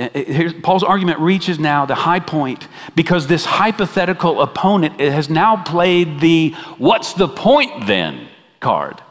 Uh, 0.00 0.08
here's, 0.14 0.54
Paul's 0.54 0.82
argument 0.82 1.18
reaches 1.18 1.58
now 1.58 1.84
the 1.84 1.94
high 1.94 2.20
point 2.20 2.66
because 2.96 3.26
this 3.26 3.44
hypothetical 3.44 4.40
opponent 4.40 4.98
has 4.98 5.28
now 5.28 5.62
played 5.62 6.20
the 6.20 6.52
what's 6.78 7.12
the 7.12 7.28
point 7.28 7.86
then 7.86 8.28
card. 8.60 9.02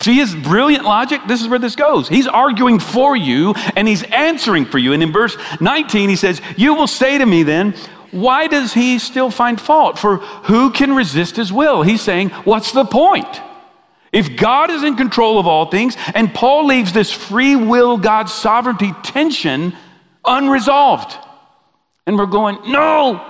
See 0.00 0.14
his 0.14 0.34
brilliant 0.34 0.84
logic? 0.84 1.20
This 1.28 1.42
is 1.42 1.48
where 1.48 1.58
this 1.58 1.76
goes. 1.76 2.08
He's 2.08 2.26
arguing 2.26 2.78
for 2.78 3.14
you 3.14 3.54
and 3.76 3.86
he's 3.86 4.02
answering 4.04 4.64
for 4.64 4.78
you. 4.78 4.94
And 4.94 5.02
in 5.02 5.12
verse 5.12 5.36
19, 5.60 6.08
he 6.08 6.16
says, 6.16 6.40
You 6.56 6.74
will 6.74 6.86
say 6.86 7.18
to 7.18 7.26
me 7.26 7.42
then, 7.42 7.74
why 8.10 8.46
does 8.46 8.74
he 8.74 8.98
still 8.98 9.30
find 9.30 9.60
fault? 9.60 9.98
For 9.98 10.18
who 10.18 10.70
can 10.70 10.94
resist 10.94 11.36
his 11.36 11.52
will? 11.52 11.82
He's 11.82 12.00
saying, 12.00 12.30
What's 12.30 12.72
the 12.72 12.84
point? 12.84 13.40
If 14.14 14.36
God 14.36 14.70
is 14.70 14.84
in 14.84 14.94
control 14.94 15.40
of 15.40 15.46
all 15.46 15.66
things, 15.66 15.96
and 16.14 16.32
Paul 16.32 16.66
leaves 16.66 16.92
this 16.92 17.10
free 17.10 17.56
will, 17.56 17.98
God's 17.98 18.32
sovereignty 18.32 18.92
tension 19.02 19.74
unresolved. 20.24 21.16
And 22.06 22.16
we're 22.16 22.26
going, 22.26 22.58
No, 22.70 23.26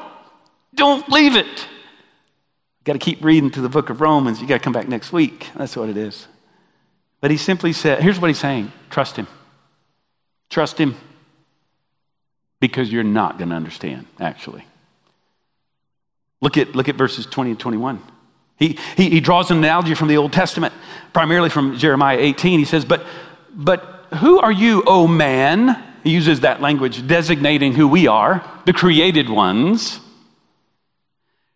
don't 0.75 1.09
leave 1.09 1.37
it. 1.37 1.67
Got 2.85 2.93
to 2.93 2.99
keep 2.99 3.25
reading 3.25 3.51
to 3.53 3.63
the 3.63 3.71
book 3.71 3.89
of 3.89 4.03
Romans. 4.03 4.43
You 4.43 4.47
got 4.47 4.59
to 4.59 4.63
come 4.63 4.75
back 4.75 4.87
next 4.87 5.11
week. 5.11 5.49
That's 5.57 5.75
what 5.75 5.89
it 5.89 5.97
is. 5.97 6.29
But 7.23 7.31
he 7.31 7.39
simply 7.39 7.73
said, 7.73 8.03
here's 8.03 8.21
what 8.21 8.29
he's 8.29 8.39
saying 8.39 8.71
trust 8.91 9.17
him. 9.17 9.27
Trust 10.51 10.77
him 10.77 10.97
because 12.61 12.93
you're 12.93 13.03
not 13.03 13.39
going 13.39 13.49
to 13.49 13.57
understand, 13.57 14.05
actually. 14.21 14.67
Look 16.43 16.59
at, 16.59 16.77
look 16.77 16.91
at 16.91 16.97
verses 16.97 17.25
20 17.25 17.53
and 17.53 17.59
21. 17.59 18.03
He, 18.57 18.79
he, 18.97 19.11
he 19.11 19.21
draws 19.21 19.51
an 19.51 19.59
analogy 19.59 19.95
from 19.95 20.09
the 20.09 20.17
Old 20.17 20.33
Testament, 20.33 20.75
primarily 21.13 21.51
from 21.51 21.77
Jeremiah 21.77 22.19
18. 22.19 22.59
He 22.59 22.65
says, 22.65 22.85
But, 22.85 23.05
but 23.53 24.07
who 24.21 24.39
are 24.41 24.53
you, 24.53 24.83
O 24.87 25.07
man? 25.07 25.83
He 26.03 26.11
uses 26.11 26.41
that 26.41 26.61
language 26.61 27.07
designating 27.07 27.73
who 27.73 27.89
we 27.89 28.07
are, 28.07 28.49
the 28.67 28.73
created 28.73 29.29
ones, 29.29 30.01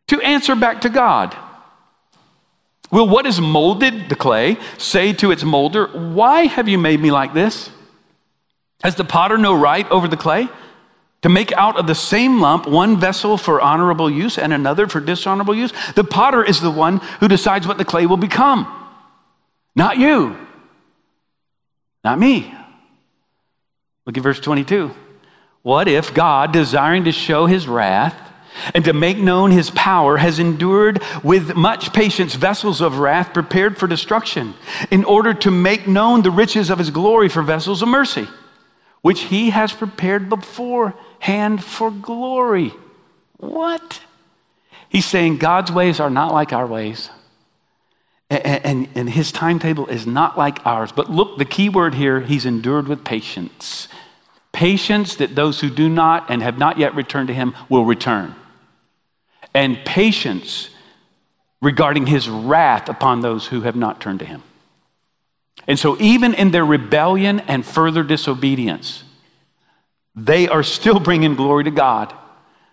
to 0.08 0.20
answer 0.22 0.56
back 0.56 0.80
to 0.80 0.88
God. 0.88 1.36
Will 2.90 3.06
what 3.06 3.26
is 3.26 3.40
molded, 3.40 4.08
the 4.08 4.16
clay, 4.16 4.56
say 4.78 5.12
to 5.14 5.30
its 5.30 5.44
molder, 5.44 5.86
Why 5.88 6.46
have 6.46 6.68
you 6.68 6.78
made 6.78 7.00
me 7.00 7.10
like 7.10 7.34
this? 7.34 7.70
Has 8.82 8.94
the 8.94 9.04
potter 9.04 9.36
no 9.36 9.54
right 9.54 9.88
over 9.90 10.08
the 10.08 10.16
clay? 10.16 10.48
To 11.22 11.28
make 11.28 11.50
out 11.52 11.76
of 11.76 11.86
the 11.86 11.94
same 11.94 12.40
lump 12.40 12.66
one 12.66 12.96
vessel 12.96 13.36
for 13.36 13.60
honorable 13.60 14.08
use 14.08 14.38
and 14.38 14.52
another 14.52 14.86
for 14.86 15.00
dishonorable 15.00 15.54
use? 15.54 15.72
The 15.94 16.04
potter 16.04 16.44
is 16.44 16.60
the 16.60 16.70
one 16.70 16.98
who 17.20 17.26
decides 17.26 17.66
what 17.66 17.78
the 17.78 17.84
clay 17.84 18.06
will 18.06 18.16
become, 18.16 18.72
not 19.74 19.98
you, 19.98 20.36
not 22.04 22.18
me. 22.18 22.54
Look 24.06 24.16
at 24.16 24.22
verse 24.22 24.40
22. 24.40 24.94
What 25.62 25.88
if 25.88 26.14
God, 26.14 26.52
desiring 26.52 27.04
to 27.04 27.12
show 27.12 27.46
his 27.46 27.66
wrath, 27.66 28.14
and 28.74 28.84
to 28.84 28.92
make 28.92 29.18
known 29.18 29.50
his 29.50 29.70
power 29.70 30.16
has 30.16 30.38
endured 30.38 31.02
with 31.22 31.54
much 31.54 31.92
patience 31.92 32.34
vessels 32.34 32.80
of 32.80 32.98
wrath 32.98 33.34
prepared 33.34 33.76
for 33.76 33.86
destruction, 33.86 34.54
in 34.90 35.04
order 35.04 35.34
to 35.34 35.50
make 35.50 35.86
known 35.86 36.22
the 36.22 36.30
riches 36.30 36.70
of 36.70 36.78
his 36.78 36.90
glory 36.90 37.28
for 37.28 37.42
vessels 37.42 37.82
of 37.82 37.88
mercy, 37.88 38.26
which 39.02 39.22
he 39.22 39.50
has 39.50 39.72
prepared 39.72 40.30
beforehand 41.18 41.64
for 41.64 41.90
glory. 41.90 42.72
What? 43.36 44.00
He's 44.88 45.06
saying 45.06 45.38
God's 45.38 45.70
ways 45.70 46.00
are 46.00 46.10
not 46.10 46.32
like 46.32 46.52
our 46.52 46.66
ways. 46.66 47.10
And, 48.30 48.64
and, 48.64 48.88
and, 48.94 49.10
his 49.10 49.32
timetable 49.32 49.86
is 49.86 50.06
not 50.06 50.36
like 50.36 50.64
ours. 50.66 50.92
But 50.92 51.10
look, 51.10 51.38
the 51.38 51.46
key 51.46 51.70
word 51.70 51.94
here, 51.94 52.20
he's 52.20 52.44
endured 52.44 52.86
with 52.86 53.02
patience. 53.02 53.88
Patience 54.52 55.16
that 55.16 55.34
those 55.34 55.60
who 55.60 55.70
do 55.70 55.88
not 55.88 56.30
and 56.30 56.42
have 56.42 56.58
not 56.58 56.78
yet 56.78 56.94
returned 56.94 57.28
to 57.28 57.34
him 57.34 57.54
will 57.70 57.86
return 57.86 58.34
and 59.54 59.78
patience 59.84 60.70
regarding 61.62 62.06
his 62.06 62.28
wrath 62.28 62.88
upon 62.88 63.20
those 63.20 63.46
who 63.46 63.62
have 63.62 63.74
not 63.74 64.00
turned 64.00 64.18
to 64.18 64.24
him. 64.24 64.42
And 65.66 65.78
so, 65.78 65.96
even 65.98 66.34
in 66.34 66.50
their 66.50 66.64
rebellion 66.64 67.40
and 67.40 67.64
further 67.64 68.02
disobedience, 68.02 69.04
they 70.24 70.48
are 70.48 70.62
still 70.62 70.98
bringing 70.98 71.34
glory 71.36 71.64
to 71.64 71.70
God 71.70 72.12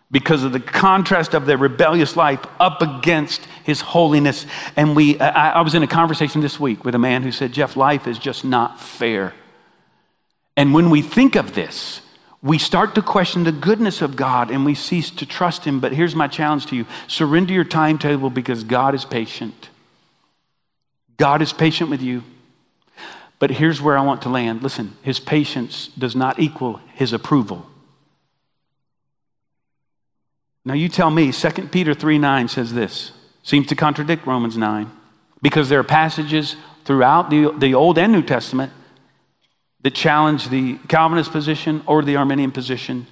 because 0.10 0.44
of 0.44 0.52
the 0.52 0.60
contrast 0.60 1.34
of 1.34 1.46
their 1.46 1.58
rebellious 1.58 2.16
life 2.16 2.44
up 2.60 2.82
against 2.82 3.46
his 3.64 3.82
holiness. 3.82 4.46
And 4.76 4.96
we, 4.96 5.20
I, 5.20 5.52
I 5.54 5.62
was 5.62 5.76
in 5.76 5.84
a 5.84 5.88
conversation 5.88 6.42
this 6.42 6.60
week 6.60 6.86
with 6.86 6.96
a 6.96 7.00
man 7.00 7.24
who 7.24 7.32
said, 7.32 7.52
Jeff, 7.52 7.76
life 7.76 8.08
is 8.08 8.18
just 8.18 8.46
not 8.46 8.82
fair. 8.82 9.34
And 10.58 10.74
when 10.74 10.90
we 10.90 11.02
think 11.02 11.36
of 11.36 11.54
this, 11.54 12.02
we 12.42 12.58
start 12.58 12.96
to 12.96 13.02
question 13.02 13.44
the 13.44 13.52
goodness 13.52 14.02
of 14.02 14.16
God 14.16 14.52
and 14.52 14.66
we 14.66 14.76
cease 14.76 15.10
to 15.12 15.26
trust 15.26 15.66
Him. 15.66 15.80
But 15.80 15.94
here's 15.94 16.16
my 16.16 16.28
challenge 16.28 16.68
to 16.68 16.76
you 16.76 16.86
surrender 17.08 17.54
your 17.54 17.64
timetable 17.64 18.30
because 18.30 18.64
God 18.64 18.96
is 18.96 19.06
patient. 19.06 19.70
God 21.18 21.42
is 21.42 21.54
patient 21.54 21.90
with 21.90 22.02
you. 22.02 22.24
But 23.40 23.52
here's 23.52 23.82
where 23.82 23.98
I 23.98 24.02
want 24.02 24.22
to 24.24 24.30
land. 24.30 24.64
Listen, 24.64 24.96
His 25.02 25.20
patience 25.20 25.88
does 25.90 26.16
not 26.16 26.40
equal 26.40 26.82
His 26.94 27.14
approval. 27.14 27.66
Now 30.64 30.74
you 30.74 30.90
tell 30.90 31.12
me, 31.12 31.32
2 31.32 31.50
Peter 31.68 31.94
3 31.94 32.18
9 32.18 32.48
says 32.48 32.74
this. 32.74 33.12
Seems 33.44 33.68
to 33.68 33.76
contradict 33.76 34.26
Romans 34.26 34.58
9 34.58 34.90
because 35.42 35.70
there 35.70 35.80
are 35.80 35.84
passages 35.84 36.56
throughout 36.86 37.30
the, 37.30 37.54
the 37.58 37.76
Old 37.76 38.00
and 38.00 38.12
New 38.12 38.24
Testament 38.24 38.72
that 39.82 39.94
challenge 39.94 40.50
the 40.50 40.80
Calvinist 40.88 41.32
position 41.32 41.84
or 41.86 42.02
the 42.02 42.16
Arminian 42.16 42.52
position. 42.52 43.06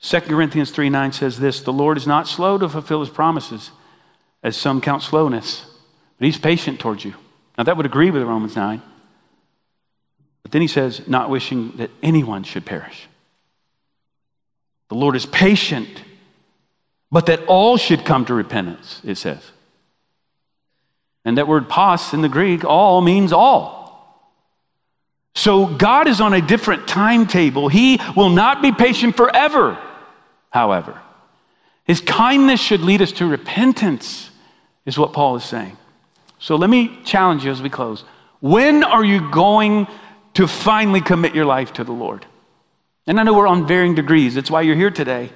2 0.00 0.20
Corinthians 0.20 0.70
3 0.70 0.88
9 0.88 1.12
says 1.12 1.40
this 1.40 1.60
The 1.60 1.72
Lord 1.72 1.96
is 1.96 2.06
not 2.06 2.28
slow 2.28 2.58
to 2.58 2.68
fulfill 2.68 3.00
his 3.00 3.10
promises, 3.10 3.72
as 4.42 4.56
some 4.56 4.80
count 4.80 5.02
slowness, 5.02 5.66
but 6.18 6.26
he's 6.26 6.38
patient 6.38 6.78
towards 6.78 7.04
you. 7.04 7.14
Now, 7.58 7.64
that 7.64 7.76
would 7.76 7.86
agree 7.86 8.10
with 8.10 8.22
Romans 8.22 8.54
9. 8.54 8.80
But 10.46 10.52
then 10.52 10.62
he 10.62 10.68
says, 10.68 11.08
Not 11.08 11.28
wishing 11.28 11.72
that 11.72 11.90
anyone 12.04 12.44
should 12.44 12.64
perish. 12.64 13.08
The 14.90 14.94
Lord 14.94 15.16
is 15.16 15.26
patient, 15.26 16.04
but 17.10 17.26
that 17.26 17.44
all 17.48 17.76
should 17.76 18.04
come 18.04 18.24
to 18.26 18.32
repentance, 18.32 19.00
it 19.02 19.16
says. 19.16 19.50
And 21.24 21.36
that 21.36 21.48
word 21.48 21.68
pas 21.68 22.14
in 22.14 22.22
the 22.22 22.28
Greek, 22.28 22.64
all 22.64 23.00
means 23.00 23.32
all. 23.32 24.22
So 25.34 25.66
God 25.66 26.06
is 26.06 26.20
on 26.20 26.32
a 26.32 26.40
different 26.40 26.86
timetable. 26.86 27.66
He 27.66 27.98
will 28.14 28.30
not 28.30 28.62
be 28.62 28.70
patient 28.70 29.16
forever, 29.16 29.76
however. 30.50 31.02
His 31.82 32.00
kindness 32.00 32.60
should 32.60 32.82
lead 32.82 33.02
us 33.02 33.10
to 33.10 33.26
repentance, 33.26 34.30
is 34.84 34.96
what 34.96 35.12
Paul 35.12 35.34
is 35.34 35.44
saying. 35.44 35.76
So 36.38 36.54
let 36.54 36.70
me 36.70 37.00
challenge 37.04 37.44
you 37.44 37.50
as 37.50 37.60
we 37.60 37.68
close. 37.68 38.04
When 38.38 38.84
are 38.84 39.04
you 39.04 39.28
going 39.32 39.88
to 40.36 40.46
finally 40.46 41.00
commit 41.00 41.34
your 41.34 41.44
life 41.44 41.72
to 41.74 41.84
the 41.84 41.92
Lord? 41.92 42.26
And 43.06 43.20
I 43.20 43.22
know 43.22 43.34
we're 43.34 43.46
on 43.46 43.66
varying 43.66 43.94
degrees, 43.94 44.34
that's 44.34 44.50
why 44.50 44.62
you're 44.62 44.76
here 44.76 44.90
today. 44.90 45.30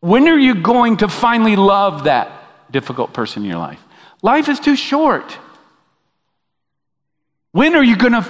When 0.00 0.26
are 0.28 0.38
you 0.38 0.54
going 0.54 0.96
to 0.98 1.08
finally 1.08 1.54
love 1.54 2.04
that 2.04 2.72
difficult 2.72 3.12
person 3.12 3.44
in 3.44 3.50
your 3.50 3.58
life? 3.58 3.80
Life 4.22 4.48
is 4.48 4.58
too 4.58 4.76
short. 4.76 5.38
When 7.52 7.74
are 7.74 7.84
you 7.84 7.96
going 7.96 8.14
to 8.14 8.22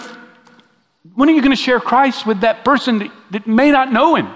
when 1.14 1.28
are 1.28 1.32
you 1.32 1.40
going 1.40 1.56
to 1.56 1.62
share 1.62 1.80
Christ 1.80 2.26
with 2.26 2.40
that 2.40 2.64
person 2.64 3.00
that, 3.00 3.10
that 3.32 3.46
may 3.46 3.70
not 3.70 3.92
know 3.92 4.14
him? 4.14 4.28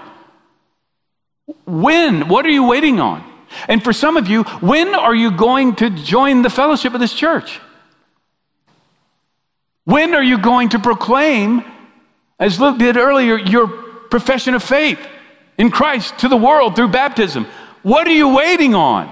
When? 1.65 2.27
What 2.27 2.45
are 2.45 2.49
you 2.49 2.67
waiting 2.67 2.99
on? 2.99 3.23
And 3.69 3.83
for 3.83 3.93
some 3.93 4.17
of 4.17 4.27
you, 4.27 4.43
when 4.43 4.93
are 4.93 5.15
you 5.15 5.31
going 5.31 5.75
to 5.77 5.89
join 5.89 6.41
the 6.41 6.49
fellowship 6.49 6.93
of 6.93 6.99
this 6.99 7.13
church? 7.13 7.61
When 9.87 10.13
are 10.15 10.21
you 10.21 10.37
going 10.37 10.67
to 10.69 10.79
proclaim, 10.79 11.63
as 12.41 12.59
Luke 12.59 12.77
did 12.77 12.97
earlier, 12.97 13.37
your 13.37 13.69
profession 13.69 14.53
of 14.53 14.61
faith 14.61 14.99
in 15.57 15.71
Christ 15.71 16.19
to 16.19 16.27
the 16.27 16.35
world 16.35 16.75
through 16.75 16.89
baptism? 16.89 17.45
What 17.83 18.05
are 18.05 18.11
you 18.11 18.35
waiting 18.35 18.75
on? 18.75 19.09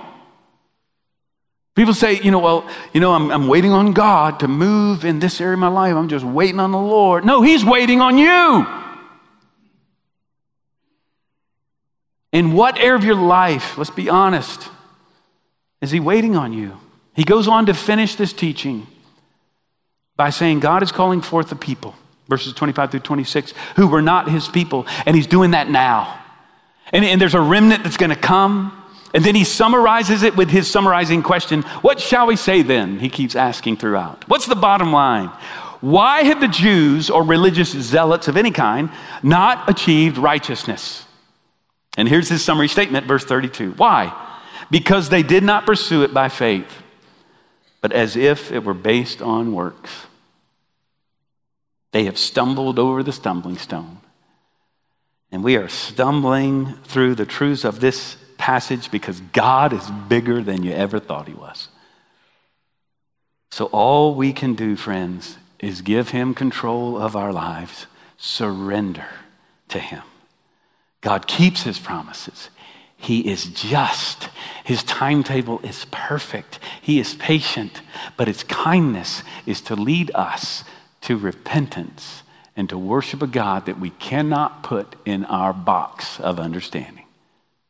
People 1.75 1.93
say, 1.93 2.19
you 2.19 2.29
know, 2.29 2.39
well, 2.39 2.69
you 2.91 2.99
know, 2.99 3.13
I'm, 3.13 3.31
I'm 3.31 3.47
waiting 3.47 3.71
on 3.71 3.93
God 3.93 4.41
to 4.41 4.49
move 4.49 5.05
in 5.05 5.19
this 5.19 5.39
area 5.39 5.53
of 5.53 5.59
my 5.59 5.69
life. 5.69 5.95
I'm 5.95 6.09
just 6.09 6.25
waiting 6.25 6.59
on 6.59 6.73
the 6.73 6.77
Lord. 6.77 7.23
No, 7.23 7.41
He's 7.41 7.63
waiting 7.63 8.01
on 8.01 8.17
you. 8.17 8.67
In 12.33 12.51
what 12.51 12.77
area 12.79 12.95
of 12.95 13.05
your 13.05 13.15
life, 13.15 13.77
let's 13.77 13.91
be 13.91 14.09
honest, 14.09 14.67
is 15.79 15.91
He 15.91 16.01
waiting 16.01 16.35
on 16.35 16.51
you? 16.51 16.81
He 17.13 17.23
goes 17.23 17.47
on 17.47 17.65
to 17.67 17.73
finish 17.73 18.15
this 18.15 18.33
teaching 18.33 18.87
by 20.17 20.29
saying, 20.29 20.59
God 20.59 20.83
is 20.83 20.91
calling 20.91 21.21
forth 21.21 21.49
the 21.49 21.55
people, 21.55 21.95
verses 22.27 22.53
25 22.53 22.91
through 22.91 22.99
26, 23.01 23.53
who 23.75 23.87
were 23.87 24.01
not 24.01 24.29
His 24.29 24.47
people, 24.47 24.85
and 25.05 25.15
He's 25.15 25.27
doing 25.27 25.51
that 25.51 25.69
now. 25.69 26.21
And, 26.91 27.03
and 27.03 27.19
there's 27.19 27.33
a 27.33 27.41
remnant 27.41 27.83
that's 27.83 27.97
going 27.97 28.11
to 28.11 28.15
come. 28.15 28.81
And 29.13 29.23
then 29.23 29.35
he 29.35 29.43
summarizes 29.43 30.23
it 30.23 30.35
with 30.35 30.49
his 30.49 30.69
summarizing 30.69 31.23
question 31.23 31.61
What 31.81 31.99
shall 31.99 32.27
we 32.27 32.35
say 32.35 32.61
then? 32.61 32.99
He 32.99 33.09
keeps 33.09 33.35
asking 33.35 33.77
throughout. 33.77 34.27
What's 34.27 34.45
the 34.45 34.55
bottom 34.55 34.91
line? 34.91 35.29
Why 35.81 36.23
have 36.23 36.41
the 36.41 36.47
Jews 36.47 37.09
or 37.09 37.23
religious 37.23 37.71
zealots 37.71 38.27
of 38.27 38.37
any 38.37 38.51
kind 38.51 38.89
not 39.23 39.69
achieved 39.69 40.17
righteousness? 40.17 41.05
And 41.97 42.09
here's 42.09 42.29
his 42.29 42.43
summary 42.43 42.67
statement, 42.67 43.07
verse 43.07 43.23
32. 43.23 43.71
Why? 43.73 44.13
Because 44.69 45.09
they 45.09 45.23
did 45.23 45.43
not 45.43 45.65
pursue 45.65 46.03
it 46.03 46.13
by 46.13 46.27
faith, 46.27 46.81
but 47.85 47.93
as 47.93 48.15
if 48.15 48.51
it 48.51 48.63
were 48.63 48.73
based 48.73 49.21
on 49.21 49.53
works. 49.53 50.07
They 51.91 52.05
have 52.05 52.17
stumbled 52.17 52.79
over 52.79 53.03
the 53.03 53.11
stumbling 53.11 53.59
stone. 53.59 53.99
And 55.31 55.43
we 55.43 55.55
are 55.55 55.67
stumbling 55.67 56.77
through 56.85 57.13
the 57.13 57.27
truths 57.27 57.63
of 57.63 57.81
this 57.81 58.17
passage 58.39 58.89
because 58.89 59.21
God 59.21 59.71
is 59.71 59.87
bigger 60.09 60.41
than 60.41 60.63
you 60.63 60.71
ever 60.71 60.99
thought 60.99 61.27
He 61.27 61.35
was. 61.35 61.67
So, 63.51 63.65
all 63.65 64.15
we 64.15 64.33
can 64.33 64.55
do, 64.55 64.75
friends, 64.75 65.37
is 65.59 65.83
give 65.83 66.09
Him 66.09 66.33
control 66.33 66.97
of 66.97 67.15
our 67.15 67.31
lives, 67.31 67.85
surrender 68.17 69.09
to 69.69 69.77
Him. 69.77 70.01
God 71.01 71.27
keeps 71.27 71.61
His 71.61 71.77
promises. 71.77 72.49
He 72.97 73.29
is 73.29 73.45
just. 73.45 74.29
His 74.63 74.83
timetable 74.83 75.59
is 75.59 75.85
perfect. 75.91 76.59
He 76.81 76.99
is 76.99 77.13
patient, 77.15 77.81
but 78.17 78.27
His 78.27 78.43
kindness 78.43 79.23
is 79.45 79.61
to 79.61 79.75
lead 79.75 80.11
us 80.15 80.63
to 81.01 81.17
repentance 81.17 82.23
and 82.55 82.67
to 82.69 82.77
worship 82.77 83.21
a 83.21 83.27
God 83.27 83.65
that 83.65 83.79
we 83.79 83.91
cannot 83.91 84.63
put 84.63 84.95
in 85.05 85.25
our 85.25 85.53
box 85.53 86.19
of 86.19 86.39
understanding. 86.39 87.05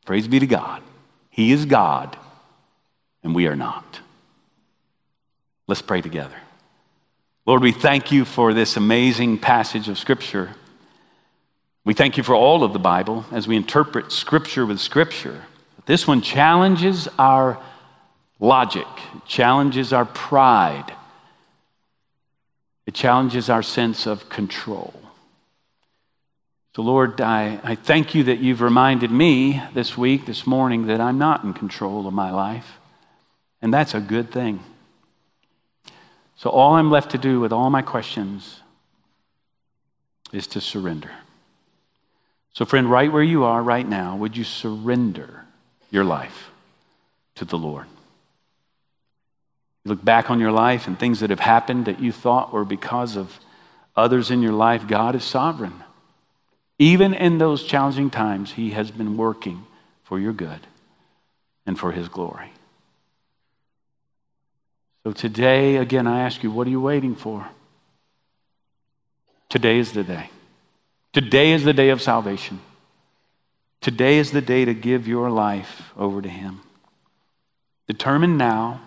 Praise 0.04 0.28
be 0.28 0.38
to 0.38 0.46
God. 0.46 0.82
He 1.28 1.52
is 1.52 1.66
God, 1.66 2.16
and 3.22 3.34
we 3.34 3.46
are 3.46 3.56
not. 3.56 4.00
Let's 5.66 5.82
pray 5.82 6.00
together. 6.00 6.36
Lord, 7.44 7.62
we 7.62 7.72
thank 7.72 8.10
you 8.10 8.24
for 8.24 8.54
this 8.54 8.76
amazing 8.76 9.38
passage 9.38 9.88
of 9.88 9.98
Scripture. 9.98 10.54
We 11.86 11.94
thank 11.94 12.16
you 12.16 12.24
for 12.24 12.34
all 12.34 12.64
of 12.64 12.72
the 12.72 12.80
Bible 12.80 13.24
as 13.30 13.46
we 13.46 13.54
interpret 13.54 14.10
Scripture 14.10 14.66
with 14.66 14.80
Scripture. 14.80 15.44
This 15.86 16.04
one 16.04 16.20
challenges 16.20 17.08
our 17.16 17.62
logic, 18.40 18.88
challenges 19.24 19.92
our 19.92 20.04
pride, 20.04 20.92
it 22.86 22.94
challenges 22.94 23.48
our 23.48 23.62
sense 23.62 24.04
of 24.04 24.28
control. 24.28 24.94
So, 26.74 26.82
Lord, 26.82 27.20
I, 27.20 27.60
I 27.62 27.76
thank 27.76 28.16
you 28.16 28.24
that 28.24 28.40
you've 28.40 28.62
reminded 28.62 29.12
me 29.12 29.62
this 29.72 29.96
week, 29.96 30.26
this 30.26 30.44
morning, 30.44 30.88
that 30.88 31.00
I'm 31.00 31.18
not 31.18 31.44
in 31.44 31.54
control 31.54 32.08
of 32.08 32.12
my 32.12 32.32
life. 32.32 32.78
And 33.62 33.72
that's 33.72 33.94
a 33.94 34.00
good 34.00 34.32
thing. 34.32 34.58
So, 36.34 36.50
all 36.50 36.74
I'm 36.74 36.90
left 36.90 37.12
to 37.12 37.18
do 37.18 37.38
with 37.38 37.52
all 37.52 37.70
my 37.70 37.82
questions 37.82 38.62
is 40.32 40.48
to 40.48 40.60
surrender. 40.60 41.12
So, 42.56 42.64
friend, 42.64 42.90
right 42.90 43.12
where 43.12 43.22
you 43.22 43.44
are 43.44 43.62
right 43.62 43.86
now, 43.86 44.16
would 44.16 44.34
you 44.34 44.42
surrender 44.42 45.44
your 45.90 46.04
life 46.04 46.50
to 47.34 47.44
the 47.44 47.58
Lord? 47.58 47.84
Look 49.84 50.02
back 50.02 50.30
on 50.30 50.40
your 50.40 50.52
life 50.52 50.86
and 50.86 50.98
things 50.98 51.20
that 51.20 51.28
have 51.28 51.40
happened 51.40 51.84
that 51.84 52.00
you 52.00 52.12
thought 52.12 52.54
were 52.54 52.64
because 52.64 53.14
of 53.14 53.40
others 53.94 54.30
in 54.30 54.40
your 54.40 54.54
life, 54.54 54.88
God 54.88 55.14
is 55.14 55.22
sovereign. 55.22 55.84
Even 56.78 57.12
in 57.12 57.36
those 57.36 57.62
challenging 57.62 58.08
times, 58.08 58.52
He 58.52 58.70
has 58.70 58.90
been 58.90 59.18
working 59.18 59.66
for 60.02 60.18
your 60.18 60.32
good 60.32 60.66
and 61.66 61.78
for 61.78 61.92
His 61.92 62.08
glory. 62.08 62.52
So 65.04 65.12
today, 65.12 65.76
again, 65.76 66.06
I 66.06 66.22
ask 66.22 66.42
you, 66.42 66.50
what 66.50 66.66
are 66.66 66.70
you 66.70 66.80
waiting 66.80 67.16
for? 67.16 67.48
Today 69.50 69.78
is 69.78 69.92
the 69.92 70.04
day. 70.04 70.30
Today 71.16 71.52
is 71.52 71.64
the 71.64 71.72
day 71.72 71.88
of 71.88 72.02
salvation. 72.02 72.60
Today 73.80 74.18
is 74.18 74.32
the 74.32 74.42
day 74.42 74.66
to 74.66 74.74
give 74.74 75.08
your 75.08 75.30
life 75.30 75.94
over 75.96 76.20
to 76.20 76.28
Him. 76.28 76.60
Determine 77.88 78.36
now 78.36 78.82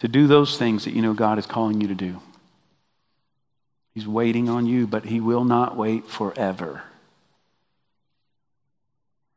to 0.00 0.08
do 0.08 0.26
those 0.26 0.58
things 0.58 0.84
that 0.84 0.92
you 0.92 1.00
know 1.00 1.14
God 1.14 1.38
is 1.38 1.46
calling 1.46 1.80
you 1.80 1.88
to 1.88 1.94
do. 1.94 2.20
He's 3.94 4.06
waiting 4.06 4.50
on 4.50 4.66
you, 4.66 4.86
but 4.86 5.06
He 5.06 5.20
will 5.20 5.42
not 5.42 5.74
wait 5.74 6.06
forever. 6.06 6.82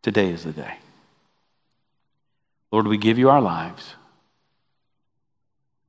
Today 0.01 0.31
is 0.31 0.43
the 0.43 0.51
day. 0.51 0.79
Lord, 2.73 2.87
we 2.87 2.97
give 2.97 3.17
you 3.17 3.29
our 3.29 3.41
lives 3.41 3.95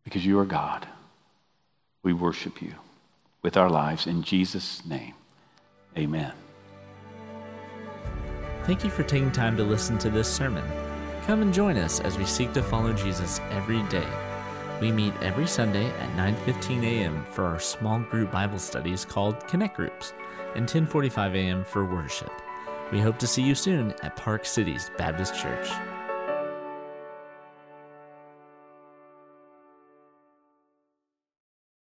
because 0.05 0.24
you 0.24 0.38
are 0.38 0.45
God. 0.45 0.86
We 2.05 2.12
worship 2.12 2.62
you 2.62 2.74
with 3.43 3.57
our 3.57 3.68
lives 3.68 4.07
in 4.07 4.22
Jesus' 4.22 4.86
name. 4.86 5.14
Amen. 5.97 6.32
Thank 8.64 8.84
you 8.84 8.90
for 8.90 9.03
taking 9.03 9.32
time 9.32 9.57
to 9.57 9.64
listen 9.64 9.99
to 9.99 10.11
this 10.11 10.32
sermon. 10.32 10.64
Come 11.26 11.43
and 11.43 11.53
join 11.53 11.76
us 11.76 12.01
as 12.01 12.16
we 12.16 12.24
seek 12.24 12.53
to 12.53 12.62
follow 12.62 12.93
Jesus 12.93 13.40
every 13.51 13.82
day. 13.84 14.07
We 14.80 14.90
meet 14.90 15.14
every 15.22 15.47
Sunday 15.47 15.86
at 15.86 16.16
9:15 16.16 16.82
a.m. 16.82 17.24
for 17.30 17.45
our 17.45 17.61
small 17.61 18.01
group 18.01 18.32
Bible 18.32 18.59
studies 18.59 19.05
called 19.05 19.47
Connect 19.47 19.76
Groups 19.76 20.12
and 20.55 20.68
10:45 20.68 21.34
a.m. 21.34 21.64
for 21.64 21.84
worship. 21.84 22.32
We 22.90 23.01
hope 23.01 23.18
to 23.18 23.26
see 23.26 23.43
you 23.43 23.55
soon 23.55 23.95
at 24.03 24.16
Park 24.16 24.45
Cities 24.45 24.90
Baptist 24.99 25.34
Church. 25.34 25.70